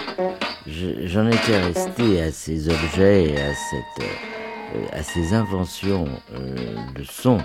je- 0.68 1.04
j'en 1.08 1.26
étais 1.26 1.58
resté 1.58 2.22
à 2.22 2.30
ces 2.30 2.68
objets 2.68 3.24
et 3.24 3.36
à, 3.40 3.52
cette, 3.54 4.04
euh, 4.06 4.86
à 4.92 5.02
ces 5.02 5.34
inventions 5.34 6.04
euh, 6.32 6.54
de 6.96 7.02
son 7.02 7.38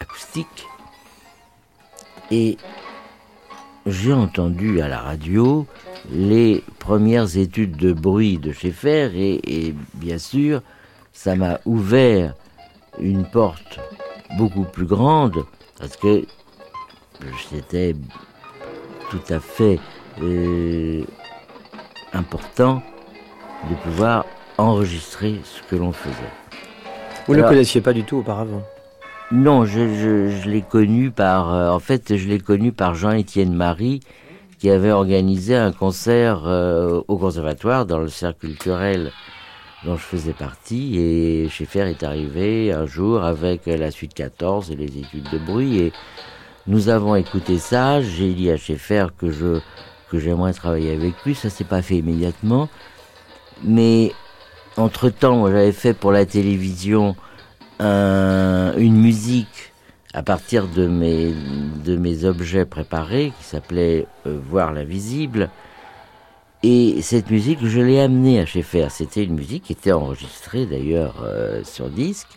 acoustique. 0.00 0.64
Et 2.30 2.56
j'ai 3.84 4.14
entendu 4.14 4.80
à 4.80 4.88
la 4.88 5.00
radio 5.00 5.66
les 6.10 6.64
premières 6.78 7.36
études 7.36 7.76
de 7.76 7.92
bruit 7.92 8.38
de 8.38 8.52
Schaeffer 8.52 9.10
et 9.14 9.74
bien 9.92 10.16
sûr, 10.16 10.62
ça 11.12 11.36
m'a 11.36 11.60
ouvert 11.66 12.32
une 12.98 13.26
porte 13.26 13.78
beaucoup 14.36 14.64
plus 14.64 14.86
grande 14.86 15.44
parce 15.78 15.96
que 15.96 16.24
c'était 17.50 17.94
tout 19.10 19.22
à 19.30 19.40
fait 19.40 19.78
euh, 20.22 21.02
important 22.12 22.82
de 23.68 23.74
pouvoir 23.76 24.24
enregistrer 24.58 25.40
ce 25.44 25.62
que 25.68 25.76
l'on 25.76 25.92
faisait. 25.92 26.14
Vous 27.26 27.34
ne 27.34 27.42
le 27.42 27.48
connaissiez 27.48 27.80
pas 27.80 27.92
du 27.92 28.04
tout 28.04 28.18
auparavant? 28.18 28.62
Non, 29.30 29.64
je, 29.64 29.94
je, 29.94 30.30
je 30.30 30.48
l'ai 30.48 30.62
connu 30.62 31.10
par. 31.10 31.52
euh, 31.52 31.70
en 31.70 31.78
fait, 31.78 32.16
je 32.16 32.28
l'ai 32.28 32.38
connu 32.38 32.72
par 32.72 32.94
Jean-Étienne 32.94 33.52
Marie, 33.54 34.00
qui 34.58 34.70
avait 34.70 34.90
organisé 34.90 35.54
un 35.54 35.70
concert 35.70 36.42
euh, 36.46 37.02
au 37.08 37.18
conservatoire 37.18 37.84
dans 37.84 37.98
le 37.98 38.08
cercle 38.08 38.46
culturel 38.46 39.12
dont 39.84 39.96
je 39.96 40.02
faisais 40.02 40.32
partie. 40.32 40.98
Et 40.98 41.48
Schaeffer 41.48 41.88
est 41.88 42.02
arrivé 42.02 42.72
un 42.72 42.86
jour 42.86 43.22
avec 43.24 43.66
la 43.66 43.90
suite 43.90 44.14
14 44.14 44.70
et 44.70 44.76
les 44.76 44.98
études 44.98 45.28
de 45.32 45.38
bruit. 45.38 45.78
Et 45.78 45.92
nous 46.66 46.88
avons 46.88 47.14
écouté 47.14 47.58
ça. 47.58 48.00
J'ai 48.02 48.32
dit 48.34 48.50
à 48.50 48.56
Schaeffer 48.56 49.06
que 49.16 49.30
je 49.30 49.60
que 50.10 50.18
j'aimerais 50.18 50.54
travailler 50.54 50.94
avec 50.94 51.22
lui. 51.26 51.34
Ça 51.34 51.50
s'est 51.50 51.64
pas 51.64 51.82
fait 51.82 51.96
immédiatement, 51.98 52.68
mais 53.62 54.12
entre 54.78 55.10
temps, 55.10 55.46
j'avais 55.48 55.72
fait 55.72 55.92
pour 55.92 56.12
la 56.12 56.24
télévision 56.24 57.14
un- 57.78 58.72
une 58.78 58.96
musique 58.96 59.72
à 60.14 60.22
partir 60.22 60.66
de 60.66 60.86
mes, 60.86 61.32
de 61.84 61.96
mes 61.96 62.24
objets 62.24 62.64
préparés 62.64 63.32
qui 63.38 63.44
s'appelait 63.44 64.06
euh, 64.26 64.38
Voir 64.48 64.72
l'invisible. 64.72 65.50
Et 66.62 67.02
cette 67.02 67.30
musique, 67.30 67.60
je 67.64 67.80
l'ai 67.80 68.00
amenée 68.00 68.40
à 68.40 68.46
Schaeffer. 68.46 68.88
C'était 68.90 69.22
une 69.24 69.34
musique 69.34 69.64
qui 69.64 69.72
était 69.72 69.92
enregistrée 69.92 70.66
d'ailleurs 70.66 71.14
euh, 71.24 71.62
sur 71.64 71.88
disque. 71.88 72.28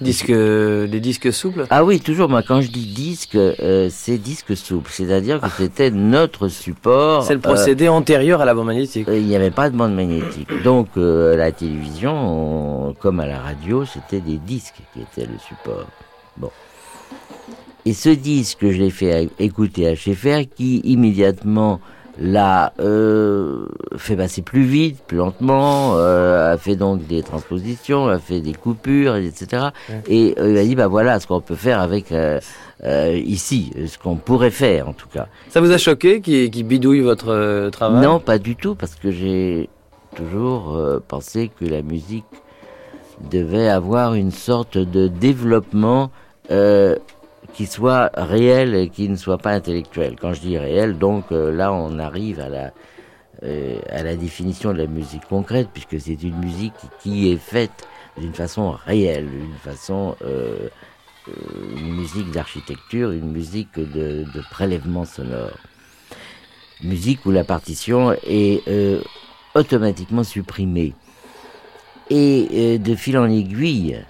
Disque, 0.00 0.30
des 0.30 1.00
disques 1.00 1.32
souples? 1.32 1.66
Ah 1.70 1.84
oui, 1.84 1.98
toujours, 1.98 2.28
moi 2.28 2.44
quand 2.44 2.60
je 2.60 2.68
dis 2.68 2.86
disque, 2.86 3.34
euh, 3.34 3.88
c'est 3.90 4.16
disque 4.16 4.56
souple. 4.56 4.90
C'est-à-dire 4.92 5.40
que 5.40 5.48
c'était 5.48 5.90
notre 5.90 6.46
support. 6.46 7.24
C'est 7.24 7.34
le 7.34 7.40
euh, 7.40 7.42
procédé 7.42 7.88
antérieur 7.88 8.40
à 8.40 8.44
la 8.44 8.54
bande 8.54 8.66
magnétique. 8.66 9.08
Il 9.12 9.26
n'y 9.26 9.34
avait 9.34 9.50
pas 9.50 9.70
de 9.70 9.76
bande 9.76 9.94
magnétique. 9.94 10.48
Donc, 10.62 10.88
euh, 10.96 11.34
à 11.34 11.36
la 11.36 11.50
télévision, 11.50 12.12
on- 12.90 12.94
comme 12.94 13.18
à 13.18 13.26
la 13.26 13.40
radio, 13.40 13.84
c'était 13.84 14.20
des 14.20 14.38
disques 14.38 14.80
qui 14.92 15.00
étaient 15.00 15.26
le 15.30 15.38
support. 15.38 15.86
Bon. 16.36 16.50
Et 17.84 17.92
ce 17.92 18.08
disque, 18.10 18.70
je 18.70 18.78
l'ai 18.78 18.90
fait 18.90 19.28
écouter 19.40 19.88
à 19.88 19.96
Schaeffer, 19.96 20.46
qui 20.46 20.78
immédiatement 20.84 21.80
l'a 22.20 22.72
euh, 22.80 23.66
fait 23.96 24.16
passer 24.16 24.42
plus 24.42 24.62
vite, 24.62 25.00
plus 25.06 25.18
lentement, 25.18 25.92
euh, 25.96 26.54
a 26.54 26.58
fait 26.58 26.76
donc 26.76 27.06
des 27.06 27.22
transpositions, 27.22 28.08
a 28.08 28.18
fait 28.18 28.40
des 28.40 28.54
coupures, 28.54 29.16
etc. 29.16 29.68
Et 30.08 30.34
euh, 30.38 30.50
il 30.50 30.58
a 30.58 30.64
dit, 30.64 30.74
bah 30.74 30.88
voilà 30.88 31.20
ce 31.20 31.26
qu'on 31.26 31.40
peut 31.40 31.54
faire 31.54 31.80
avec 31.80 32.12
euh, 32.12 32.40
ici, 33.24 33.72
ce 33.86 33.98
qu'on 33.98 34.16
pourrait 34.16 34.50
faire 34.50 34.88
en 34.88 34.92
tout 34.92 35.08
cas. 35.08 35.28
Ça 35.48 35.60
vous 35.60 35.70
a 35.70 35.78
choqué 35.78 36.20
qui, 36.20 36.50
qui 36.50 36.62
bidouille 36.64 37.00
votre 37.00 37.70
travail? 37.70 38.02
Non, 38.02 38.20
pas 38.20 38.38
du 38.38 38.56
tout, 38.56 38.74
parce 38.74 38.94
que 38.94 39.10
j'ai 39.10 39.68
toujours 40.16 40.78
pensé 41.06 41.50
que 41.60 41.64
la 41.64 41.82
musique 41.82 42.24
devait 43.30 43.68
avoir 43.68 44.14
une 44.14 44.30
sorte 44.30 44.78
de 44.78 45.08
développement 45.08 46.10
euh, 46.50 46.96
qui 47.58 47.66
soit 47.66 48.12
réel 48.14 48.76
et 48.76 48.88
qui 48.88 49.08
ne 49.08 49.16
soit 49.16 49.38
pas 49.38 49.50
intellectuel. 49.50 50.14
Quand 50.14 50.32
je 50.32 50.40
dis 50.40 50.56
réel, 50.56 50.96
donc 50.96 51.32
euh, 51.32 51.50
là 51.50 51.72
on 51.72 51.98
arrive 51.98 52.38
à 52.38 52.48
la, 52.48 52.70
euh, 53.42 53.80
à 53.90 54.04
la 54.04 54.14
définition 54.14 54.72
de 54.72 54.78
la 54.78 54.86
musique 54.86 55.24
concrète, 55.28 55.68
puisque 55.74 56.00
c'est 56.00 56.22
une 56.22 56.38
musique 56.38 56.76
qui 57.02 57.32
est 57.32 57.36
faite 57.36 57.88
d'une 58.16 58.32
façon 58.32 58.70
réelle, 58.70 59.28
d'une 59.28 59.58
façon... 59.64 60.14
euh, 60.22 60.68
une 61.76 61.96
musique 61.96 62.30
d'architecture, 62.30 63.10
une 63.10 63.32
musique 63.32 63.74
de, 63.74 64.24
prélèvement 64.50 65.04
sonore 65.04 65.58
musique 66.82 67.26
où 67.26 67.32
la 67.32 67.44
partition 67.44 68.16
est 68.24 68.62
automatiquement 69.54 70.24
supprimée. 70.24 70.94
Et 72.08 72.78
de 72.78 72.94
fil 72.94 73.18
en 73.18 73.28
aiguille, 73.28 74.00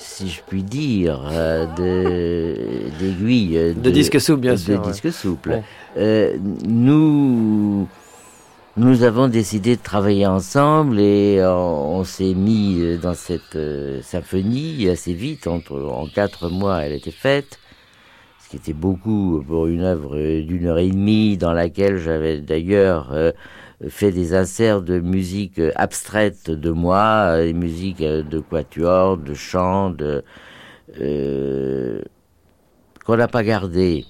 si 0.00 0.28
je 0.28 0.40
puis 0.46 0.62
dire, 0.62 1.20
euh, 1.30 1.66
de 1.76 2.98
d'aiguille 2.98 3.56
euh, 3.58 3.74
De 3.74 3.90
disque 3.90 4.20
souple, 4.20 4.40
bien 4.40 4.52
de 4.52 4.56
sûr, 4.58 4.80
ouais. 4.80 4.90
disque 4.90 5.12
souple. 5.12 5.50
Ouais. 5.50 5.62
Euh, 5.98 6.36
nous 6.66 7.86
nous 8.76 9.02
avons 9.02 9.28
décidé 9.28 9.76
de 9.76 9.82
travailler 9.82 10.26
ensemble 10.26 10.98
et 11.00 11.40
on, 11.44 11.98
on 11.98 12.04
s'est 12.04 12.34
mis 12.34 12.96
dans 13.02 13.14
cette 13.14 13.56
euh, 13.56 14.00
symphonie 14.02 14.88
assez 14.88 15.12
vite. 15.12 15.46
Entre, 15.46 15.74
en 15.80 16.06
quatre 16.06 16.48
mois, 16.48 16.78
elle 16.84 16.92
était 16.92 17.10
faite 17.10 17.58
ce 18.42 18.48
qui 18.48 18.56
était 18.56 18.72
beaucoup 18.72 19.44
pour 19.46 19.66
une 19.68 19.82
œuvre 19.82 20.16
d'une 20.40 20.66
heure 20.66 20.78
et 20.78 20.88
demie, 20.88 21.36
dans 21.36 21.52
laquelle 21.52 21.98
j'avais 21.98 22.40
d'ailleurs 22.40 23.10
euh, 23.12 23.30
fait 23.88 24.12
des 24.12 24.34
inserts 24.34 24.82
de 24.82 25.00
musique 25.00 25.58
euh, 25.58 25.72
abstraite 25.76 26.50
de 26.50 26.70
moi, 26.70 27.32
euh, 27.32 27.46
des 27.46 27.54
musiques 27.54 28.02
euh, 28.02 28.22
de 28.22 28.38
quatuor, 28.38 29.16
de 29.16 29.32
chant, 29.34 29.90
de 29.90 30.22
euh, 31.00 32.02
qu'on 33.06 33.16
n'a 33.16 33.28
pas 33.28 33.42
gardé. 33.42 34.04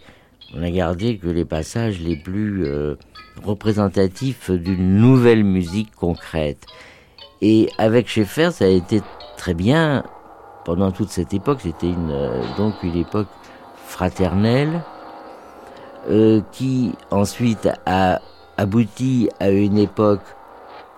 On 0.55 0.63
a 0.63 0.71
gardé 0.71 1.19
que 1.19 1.29
les 1.29 1.45
passages 1.45 2.01
les 2.01 2.17
plus 2.17 2.67
euh, 2.67 2.97
représentatifs 3.45 4.51
d'une 4.51 4.97
nouvelle 4.97 5.45
musique 5.45 5.95
concrète. 5.95 6.67
Et 7.41 7.69
avec 7.79 8.09
Schaeffer, 8.09 8.51
ça 8.51 8.65
a 8.65 8.69
été 8.69 9.01
très 9.37 9.55
bien 9.55 10.03
pendant 10.65 10.91
toute 10.91 11.11
cette 11.11 11.33
époque. 11.33 11.61
C'était 11.63 11.87
une, 11.87 12.13
donc 12.57 12.75
une 12.83 12.97
époque 12.97 13.29
fraternelle 13.87 14.83
euh, 16.09 16.41
qui 16.53 16.93
ensuite 17.11 17.69
a 17.87 18.21
abouti 18.61 19.29
à 19.41 19.49
une 19.51 19.79
époque 19.79 20.21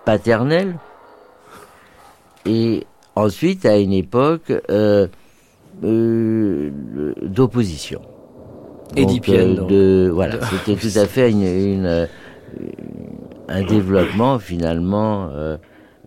paternelle 0.05 0.75
et 2.45 2.85
ensuite 3.15 3.65
à 3.65 3.77
une 3.77 3.93
époque 3.93 4.51
euh, 4.69 5.07
euh, 5.83 6.71
d'opposition. 7.21 8.01
Donc, 8.89 8.97
Édipienne, 8.97 9.51
euh, 9.51 9.55
donc. 9.55 9.69
de 9.69 10.11
voilà, 10.13 10.35
c'était 10.47 10.75
tout 10.75 10.99
à 10.99 11.05
fait 11.05 11.31
une, 11.31 11.43
une, 11.43 11.85
euh, 11.85 12.05
un 13.47 13.63
développement 13.63 14.39
finalement 14.39 15.29
euh, 15.31 15.57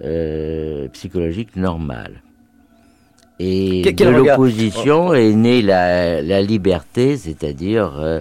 euh, 0.04 0.88
psychologique 0.88 1.56
normal. 1.56 2.22
Et 3.38 3.94
quel 3.96 4.14
de 4.14 4.18
l'opposition 4.18 5.14
est 5.14 5.32
née 5.32 5.62
la, 5.62 6.20
la 6.22 6.42
liberté, 6.42 7.16
c'est-à-dire 7.16 7.98
euh, 7.98 8.20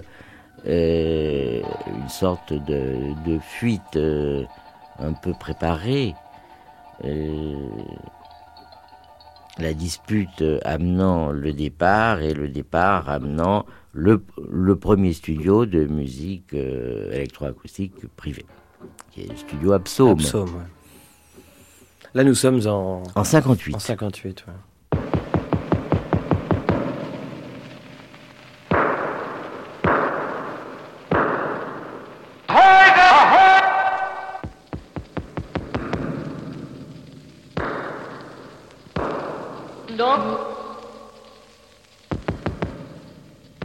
une 0.66 2.08
sorte 2.08 2.52
de, 2.52 3.14
de 3.28 3.38
fuite 3.38 3.96
euh, 3.96 4.44
un 4.98 5.12
peu 5.12 5.32
préparé. 5.32 6.14
Euh, 7.04 7.54
la 9.58 9.72
dispute 9.72 10.44
amenant 10.64 11.30
le 11.30 11.52
départ 11.52 12.20
et 12.20 12.34
le 12.34 12.48
départ 12.48 13.08
amenant 13.08 13.64
le, 13.92 14.76
premier 14.76 15.12
studio 15.14 15.64
de 15.64 15.86
musique 15.86 16.52
euh, 16.52 17.10
électroacoustique 17.12 18.06
privé, 18.16 18.44
qui 19.10 19.22
est 19.22 19.30
le 19.30 19.36
studio 19.36 19.72
Absome. 19.72 20.18
Là, 22.14 22.24
nous 22.24 22.34
sommes 22.34 22.66
en... 22.66 23.02
En 23.14 23.24
58. 23.24 23.74
En 23.74 23.78
58, 23.78 24.44
ouais. 24.46 24.52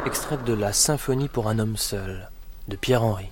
Extrait 0.06 0.38
de 0.46 0.54
la 0.54 0.72
Symphonie 0.72 1.28
pour 1.28 1.50
un 1.50 1.60
homme 1.60 1.76
seul 1.76 2.30
de 2.70 2.78
Pierre 2.78 3.04
Henry. 3.04 3.30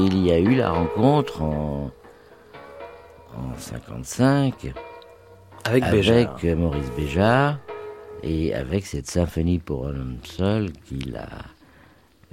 Il 0.00 0.24
y 0.24 0.32
a 0.32 0.38
eu 0.38 0.54
la 0.56 0.70
rencontre 0.70 1.42
en, 1.42 1.90
en 3.36 3.58
55 3.58 4.72
avec, 5.64 6.44
Maurice 6.44 6.90
Béjart 6.96 7.58
et 8.22 8.54
avec 8.54 8.86
cette 8.86 9.06
symphonie 9.06 9.58
pour 9.58 9.86
un 9.86 9.90
homme 9.90 10.18
seul 10.24 10.72
qu'il 10.72 11.16
a 11.16 11.28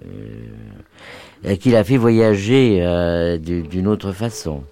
euh, 0.06 1.56
qu'il 1.58 1.76
a 1.76 1.84
fait 1.84 1.98
voyager 1.98 2.80
euh, 2.82 3.38
d'une 3.38 3.88
autre 3.88 4.12
façon. 4.12 4.64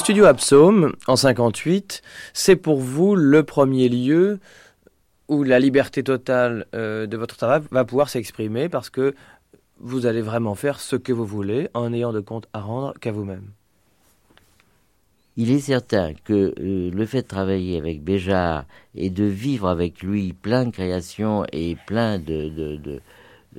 Studio 0.00 0.24
Absome, 0.24 0.94
en 1.08 1.14
58, 1.14 2.00
c'est 2.32 2.56
pour 2.56 2.80
vous 2.80 3.14
le 3.14 3.42
premier 3.42 3.90
lieu 3.90 4.40
où 5.28 5.42
la 5.42 5.58
liberté 5.58 6.02
totale 6.02 6.64
euh, 6.74 7.06
de 7.06 7.18
votre 7.18 7.36
travail 7.36 7.60
va 7.70 7.84
pouvoir 7.84 8.08
s'exprimer 8.08 8.70
parce 8.70 8.88
que 8.88 9.14
vous 9.78 10.06
allez 10.06 10.22
vraiment 10.22 10.54
faire 10.54 10.80
ce 10.80 10.96
que 10.96 11.12
vous 11.12 11.26
voulez 11.26 11.68
en 11.74 11.90
n'ayant 11.90 12.14
de 12.14 12.20
compte 12.20 12.48
à 12.54 12.60
rendre 12.60 12.94
qu'à 12.98 13.12
vous-même. 13.12 13.50
Il 15.36 15.50
est 15.50 15.60
certain 15.60 16.14
que 16.24 16.54
euh, 16.58 16.90
le 16.90 17.04
fait 17.04 17.22
de 17.22 17.28
travailler 17.28 17.76
avec 17.76 18.02
Béjart 18.02 18.64
et 18.94 19.10
de 19.10 19.24
vivre 19.24 19.68
avec 19.68 20.02
lui 20.02 20.32
plein 20.32 20.64
de 20.64 20.70
créations 20.70 21.44
et 21.52 21.76
plein 21.86 22.18
de, 22.18 22.80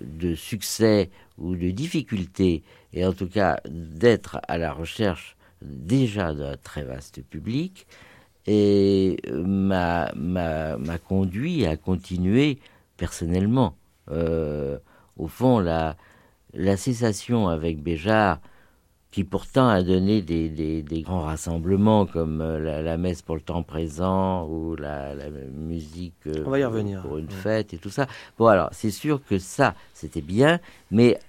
de 0.02 0.36
succès 0.36 1.12
ou 1.38 1.56
de 1.56 1.70
difficultés, 1.70 2.64
et 2.94 3.06
en 3.06 3.14
tout 3.14 3.28
cas 3.28 3.60
d'être 3.70 4.40
à 4.48 4.58
la 4.58 4.74
recherche 4.74 5.38
déjà 5.62 6.34
d'un 6.34 6.58
très 6.58 6.84
vaste 6.84 7.22
public 7.24 7.88
et 8.48 9.18
m'a, 9.32 10.12
m'a, 10.16 10.98
conduit 10.98 11.66
à 11.66 11.78
continuer 11.78 12.60
personnellement. 12.98 13.76
Euh, 14.10 14.78
au 15.18 15.28
fond, 15.28 15.60
la, 15.60 15.96
la 16.54 16.78
cessation 16.78 17.48
avec 17.48 17.82
Béjart, 17.82 18.40
qui 19.12 19.26
pourtant 19.26 19.68
a 19.68 19.84
donné 19.84 20.22
des, 20.22 20.50
des, 20.50 21.02
grands 21.02 21.22
rassemblements 21.22 22.06
comme 22.06 22.40
euh, 22.42 22.82
la, 22.82 22.98
messe 22.98 23.22
pour 23.22 23.36
le 23.36 23.42
temps 23.42 23.62
présent 23.62 24.48
ou 24.48 24.76
la, 24.78 25.14
musique 25.54 26.16
On 26.46 26.50
va 26.50 26.60
y 26.60 26.64
revenir. 26.64 27.02
pour 27.02 27.18
une 27.18 27.30
fête 27.30 27.74
et 27.74 27.78
tout 27.78 27.90
ça. 27.90 28.08
Bon, 28.38 28.48
alors, 28.48 28.70
c'est 28.72 28.90
sûr 28.90 29.22
que 29.24 29.38
ça, 29.38 29.76
c'était 29.94 30.22
bien, 30.22 30.60
mais 30.92 31.20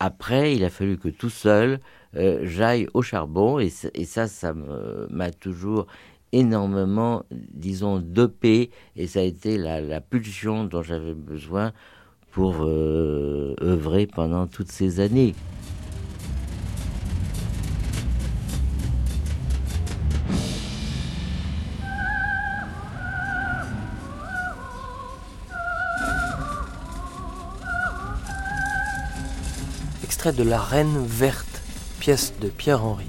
après, 0.00 0.56
il 0.56 0.64
a 0.64 0.70
fallu 0.70 0.96
que 0.96 1.10
tout 1.10 1.28
seul, 1.28 1.78
euh, 2.16 2.40
j'aille 2.44 2.88
au 2.94 3.02
charbon 3.02 3.58
et, 3.58 3.68
ça, 3.68 4.26
ça 4.26 4.54
m'a 4.54 5.30
toujours 5.30 5.86
énormément, 6.32 7.24
disons, 7.30 7.98
dopé 7.98 8.70
et 8.96 9.06
ça 9.06 9.20
a 9.20 9.22
été 9.22 9.58
la, 9.58 10.00
pulsion 10.00 10.64
dont 10.64 10.82
j'avais 10.82 11.14
besoin 11.14 11.72
pour 12.30 12.62
euh, 12.62 13.54
œuvrer 13.60 14.06
pendant 14.06 14.46
toutes 14.46 14.72
ces 14.72 15.00
années. 15.00 15.34
Extrait 30.22 30.44
de 30.44 30.50
La 30.50 30.60
Reine 30.60 31.02
Verte 31.06 31.62
pièce 31.98 32.34
de 32.42 32.48
Pierre 32.48 32.84
Henry. 32.84 33.06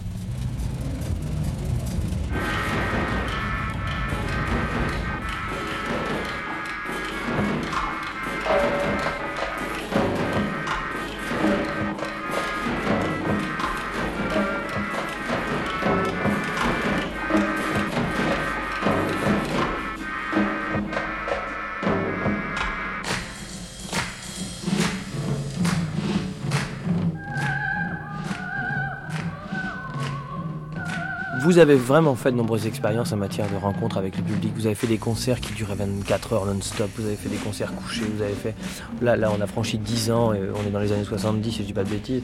Avez 31.62 31.76
vraiment 31.76 32.15
fait 32.15 32.32
de 32.32 32.38
nombreuses 32.38 32.67
expériences 32.67 33.13
en 33.13 33.17
matière 33.17 33.50
de 33.50 33.56
rencontres 33.56 33.97
avec 33.97 34.17
le 34.17 34.24
public. 34.24 34.52
Vous 34.56 34.65
avez 34.65 34.76
fait 34.76 34.88
des 34.88 34.97
concerts 34.97 35.39
qui 35.39 35.54
duraient 35.54 35.76
24 35.76 36.34
heures 36.34 36.45
non-stop. 36.45 36.89
Vous 36.95 37.06
avez 37.06 37.15
fait 37.15 37.30
des 37.30 37.38
concerts 37.38 37.74
couchés. 37.76 38.04
Vous 38.04 38.21
avez 38.21 38.34
fait. 38.34 38.56
Là, 39.02 39.15
là, 39.15 39.32
on 39.38 39.39
a 39.39 39.47
franchi 39.47 39.78
10 39.78 40.12
ans 40.12 40.34
et 40.34 40.39
on 40.39 40.67
est 40.67 40.71
dans 40.71 40.80
les 40.80 40.91
années 40.91 41.04
70, 41.04 41.52
si 41.52 41.60
je 41.60 41.63
dis 41.63 41.74
pas 41.74 41.84
de 41.84 41.89
bêtises. 41.89 42.24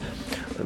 Euh, 0.60 0.64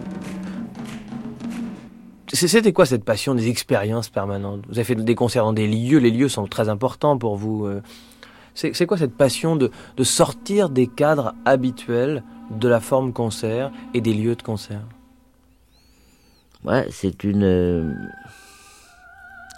c'était 2.32 2.72
quoi 2.72 2.87
cette 2.87 3.04
passion 3.04 3.35
des 3.35 3.48
expériences 3.48 4.08
permanentes? 4.08 4.64
Vous 4.66 4.78
avez 4.78 4.85
fait 4.85 4.94
des 4.94 5.14
concerts 5.14 5.44
dans 5.44 5.52
des 5.52 5.68
lieux. 5.68 5.98
Les 5.98 6.11
lieux 6.11 6.28
sont 6.28 6.46
très 6.46 6.68
importants 6.68 7.18
pour 7.18 7.37
vous. 7.37 7.66
Euh. 7.66 7.82
C'est 8.54 8.87
quoi 8.87 8.98
cette 8.98 9.16
passion 9.16 9.56
de, 9.56 9.70
de 9.96 10.04
sortir 10.04 10.68
des 10.68 10.87
cadres 10.87 11.35
habituels 11.44 12.22
de 12.50 12.68
la 12.68 12.80
forme 12.80 13.12
concert 13.12 13.70
et 13.94 14.00
des 14.00 14.12
lieux 14.12 14.35
de 14.35 14.42
concert? 14.42 14.82
Ouais, 16.64 16.87
c'est 16.90 17.24
une 17.24 17.42
euh, 17.42 17.92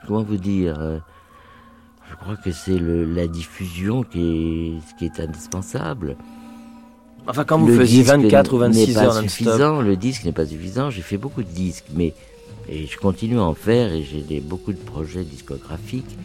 comment 0.06 0.22
vous 0.22 0.36
dire 0.36 0.76
euh, 0.80 0.98
Je 2.10 2.16
crois 2.16 2.36
que 2.36 2.52
c'est 2.52 2.78
la 2.78 3.26
diffusion 3.26 4.02
qui 4.02 4.20
est, 4.20 4.98
qui 4.98 5.04
est 5.06 5.20
indispensable. 5.20 6.16
Enfin, 7.26 7.44
quand 7.44 7.58
vous 7.58 7.74
faisiez 7.74 8.02
24 8.02 8.54
ou 8.54 8.58
26 8.58 8.98
heures 8.98 9.14
suffisant, 9.14 9.80
Le 9.80 9.96
disque 9.96 10.24
n'est 10.24 10.32
pas 10.32 10.46
suffisant. 10.46 10.90
J'ai 10.90 11.02
fait 11.02 11.16
beaucoup 11.16 11.42
de 11.42 11.48
disques, 11.48 11.86
mais 11.94 12.12
et 12.68 12.86
je 12.86 12.98
continue 12.98 13.38
à 13.38 13.42
en 13.42 13.54
faire 13.54 13.92
et 13.92 14.02
j'ai 14.02 14.40
beaucoup 14.40 14.72
de 14.72 14.78
projets 14.78 15.24
discographiques. 15.24 16.16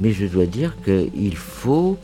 Mais 0.00 0.12
je 0.12 0.26
dois 0.26 0.46
dire 0.46 0.76
qu'il 0.84 1.36
faut 1.36 1.98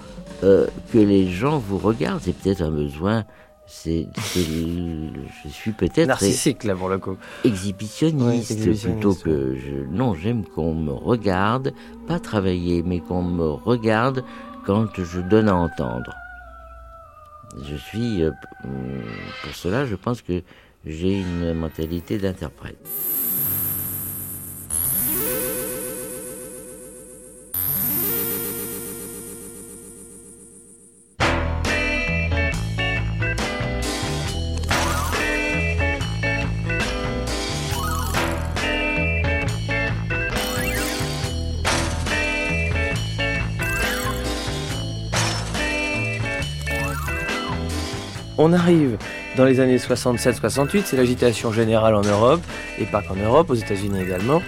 euh, 0.45 0.67
que 0.93 0.99
les 0.99 1.31
gens 1.31 1.59
vous 1.59 1.79
regardent. 1.79 2.21
C'est 2.23 2.35
peut-être 2.35 2.63
un 2.63 2.71
besoin. 2.71 3.25
C'est, 3.67 4.07
je 4.35 5.49
suis 5.49 5.73
peut-être 5.73 6.07
Narcissique, 6.07 6.65
là, 6.65 6.75
pour 6.75 6.89
le 6.89 6.99
coup. 6.99 7.17
exhibitionniste 7.45 8.83
plutôt 8.83 9.15
que 9.15 9.57
je, 9.57 9.87
non 9.91 10.15
j'aime 10.15 10.45
qu'on 10.45 10.75
me 10.75 10.93
regarde 10.93 11.73
pas 12.07 12.19
travailler 12.21 12.83
mais 12.83 13.01
qu'on 13.01 13.23
me 13.23 13.49
regarde 13.49 14.25
quand 14.67 14.89
je 15.03 15.21
donne 15.21 15.49
à 15.49 15.55
entendre. 15.57 16.13
Je 17.65 17.77
suis 17.77 18.23
euh, 18.23 18.31
hum, 18.65 19.03
pour 19.43 19.55
cela 19.55 19.87
je 19.87 19.95
pense 19.95 20.23
que 20.23 20.43
j'ai 20.85 21.21
une 21.21 21.55
mentalité 21.55 22.19
d'interprète 22.19 22.79
On 48.45 48.53
arrive 48.53 48.97
dans 49.37 49.45
les 49.45 49.61
années 49.61 49.77
67-68, 49.79 50.83
c'est 50.87 50.97
l'agitation 50.97 51.53
générale 51.53 51.95
en 51.95 52.01
Europe, 52.01 52.41
et 52.81 52.87
pas 52.87 53.01
qu'en 53.01 53.15
Europe, 53.15 53.51
aux 53.51 53.55
États-Unis 53.55 54.01
également. 54.03 54.43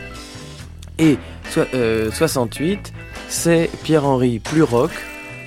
Et 0.99 1.17
so- 1.49 1.61
euh, 1.75 2.11
68, 2.11 2.93
c'est 3.29 3.71
Pierre-Henri 3.85 4.41
plus 4.41 4.65
rock, 4.65 4.91